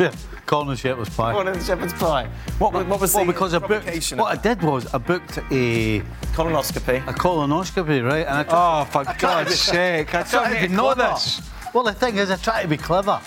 [0.00, 0.10] Yeah.
[0.46, 1.32] Corn and shepherd's pie.
[1.32, 2.28] Corn and shepherd's pie.
[2.58, 3.70] What, was- what was well, the because I booked.
[3.84, 6.00] provocation What I of did was I booked a
[6.32, 7.06] colonoscopy?
[7.06, 8.26] a colonoscopy, right?
[8.26, 10.14] And I oh, tried, Oh, for God's sake!
[10.14, 11.42] I tried don't to even know this.
[11.74, 13.20] Well, the thing is, I try to be clever.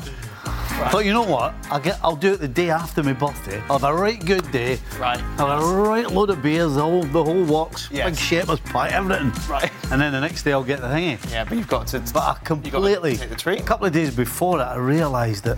[0.92, 1.54] But you know what?
[1.72, 2.00] I'll get.
[2.04, 3.62] I'll do it the day after my birthday.
[3.70, 4.80] I'll have a right good day.
[5.00, 5.20] Right.
[5.38, 8.06] I'll have a right load of beers, the whole the whole works, Yes.
[8.12, 9.32] big shepherd's pie, everything.
[9.50, 9.72] Right.
[9.92, 11.18] And then the next day I'll get the thingy.
[11.32, 12.00] Yeah, but you've got to.
[12.14, 13.12] But I completely.
[13.16, 13.60] got to take the treat.
[13.60, 15.58] A couple of days before it, I realised that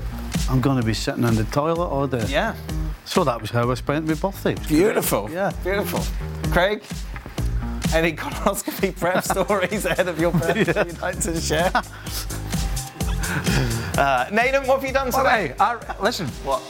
[0.50, 2.26] I'm going to be sitting in the toilet all day.
[2.28, 2.56] Yeah.
[3.06, 4.56] So that was how I spent my birthday.
[4.68, 5.30] Beautiful.
[5.30, 5.52] Yeah.
[5.64, 6.02] Beautiful.
[6.52, 6.82] Craig,
[7.94, 11.72] any colonoscopy prep stories ahead of your birthday you'd like to share?
[14.00, 15.48] Uh, Nathan, what have you done Well, today?
[15.50, 16.28] hey, I, listen.
[16.46, 16.62] What?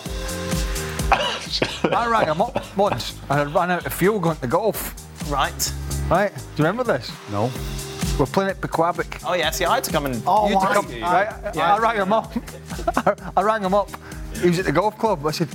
[1.94, 4.96] I rang him up once and I ran out of fuel going to golf.
[5.30, 5.74] Right.
[6.10, 6.34] Right?
[6.34, 7.12] Do you remember this?
[7.32, 7.52] No.
[8.18, 9.22] We're playing at Pequabuck.
[9.28, 10.22] Oh, yeah, see, I had to come and.
[10.26, 10.68] Oh, you why?
[10.70, 11.56] to Come, come, right?
[11.56, 11.76] Yeah.
[11.76, 12.34] I rang him up.
[13.38, 13.90] I rang him up.
[14.42, 15.26] He was at the golf club.
[15.26, 15.50] I said,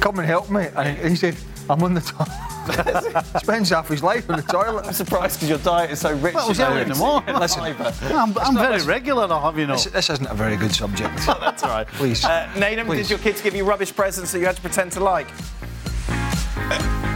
[0.00, 1.36] "Come and help me." And he, he said,
[1.72, 4.86] "I'm on the toilet." Spends half his life in the toilet.
[4.86, 6.34] I'm surprised because your diet is so rich.
[6.34, 7.34] Well, it was in early in the morning.
[7.36, 7.62] Listen,
[8.02, 9.74] I'm, I'm very regular, I'll have you know.
[9.74, 11.14] This, this isn't a very good subject.
[11.26, 11.86] That's all right.
[11.88, 12.24] Please.
[12.24, 13.08] Uh, Nathan, Please.
[13.08, 15.28] did your kids give you rubbish presents that you had to pretend to like?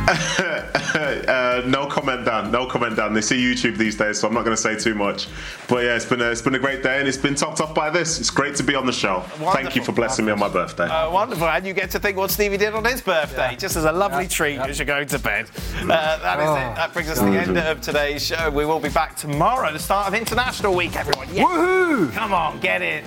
[1.27, 2.51] uh, no comment, Dan.
[2.51, 3.13] No comment, Dan.
[3.13, 5.29] They see YouTube these days, so I'm not going to say too much.
[5.69, 7.75] But yeah, it's been a, it's been a great day, and it's been topped off
[7.75, 8.21] by this.
[8.21, 9.21] It's great to be on the show.
[9.53, 10.85] Thank you for blessing me on my birthday.
[10.85, 13.85] Uh, wonderful, and you get to think what Stevie did on his birthday, just as
[13.85, 15.51] a lovely treat as you're going to bed.
[15.77, 16.77] Uh, that is it.
[16.77, 18.51] That brings us to the end of today's show.
[18.51, 21.29] We will be back tomorrow, the start of International Week, everyone.
[21.33, 21.47] Yes.
[21.47, 22.13] Woohoo!
[22.13, 23.05] Come on, get it.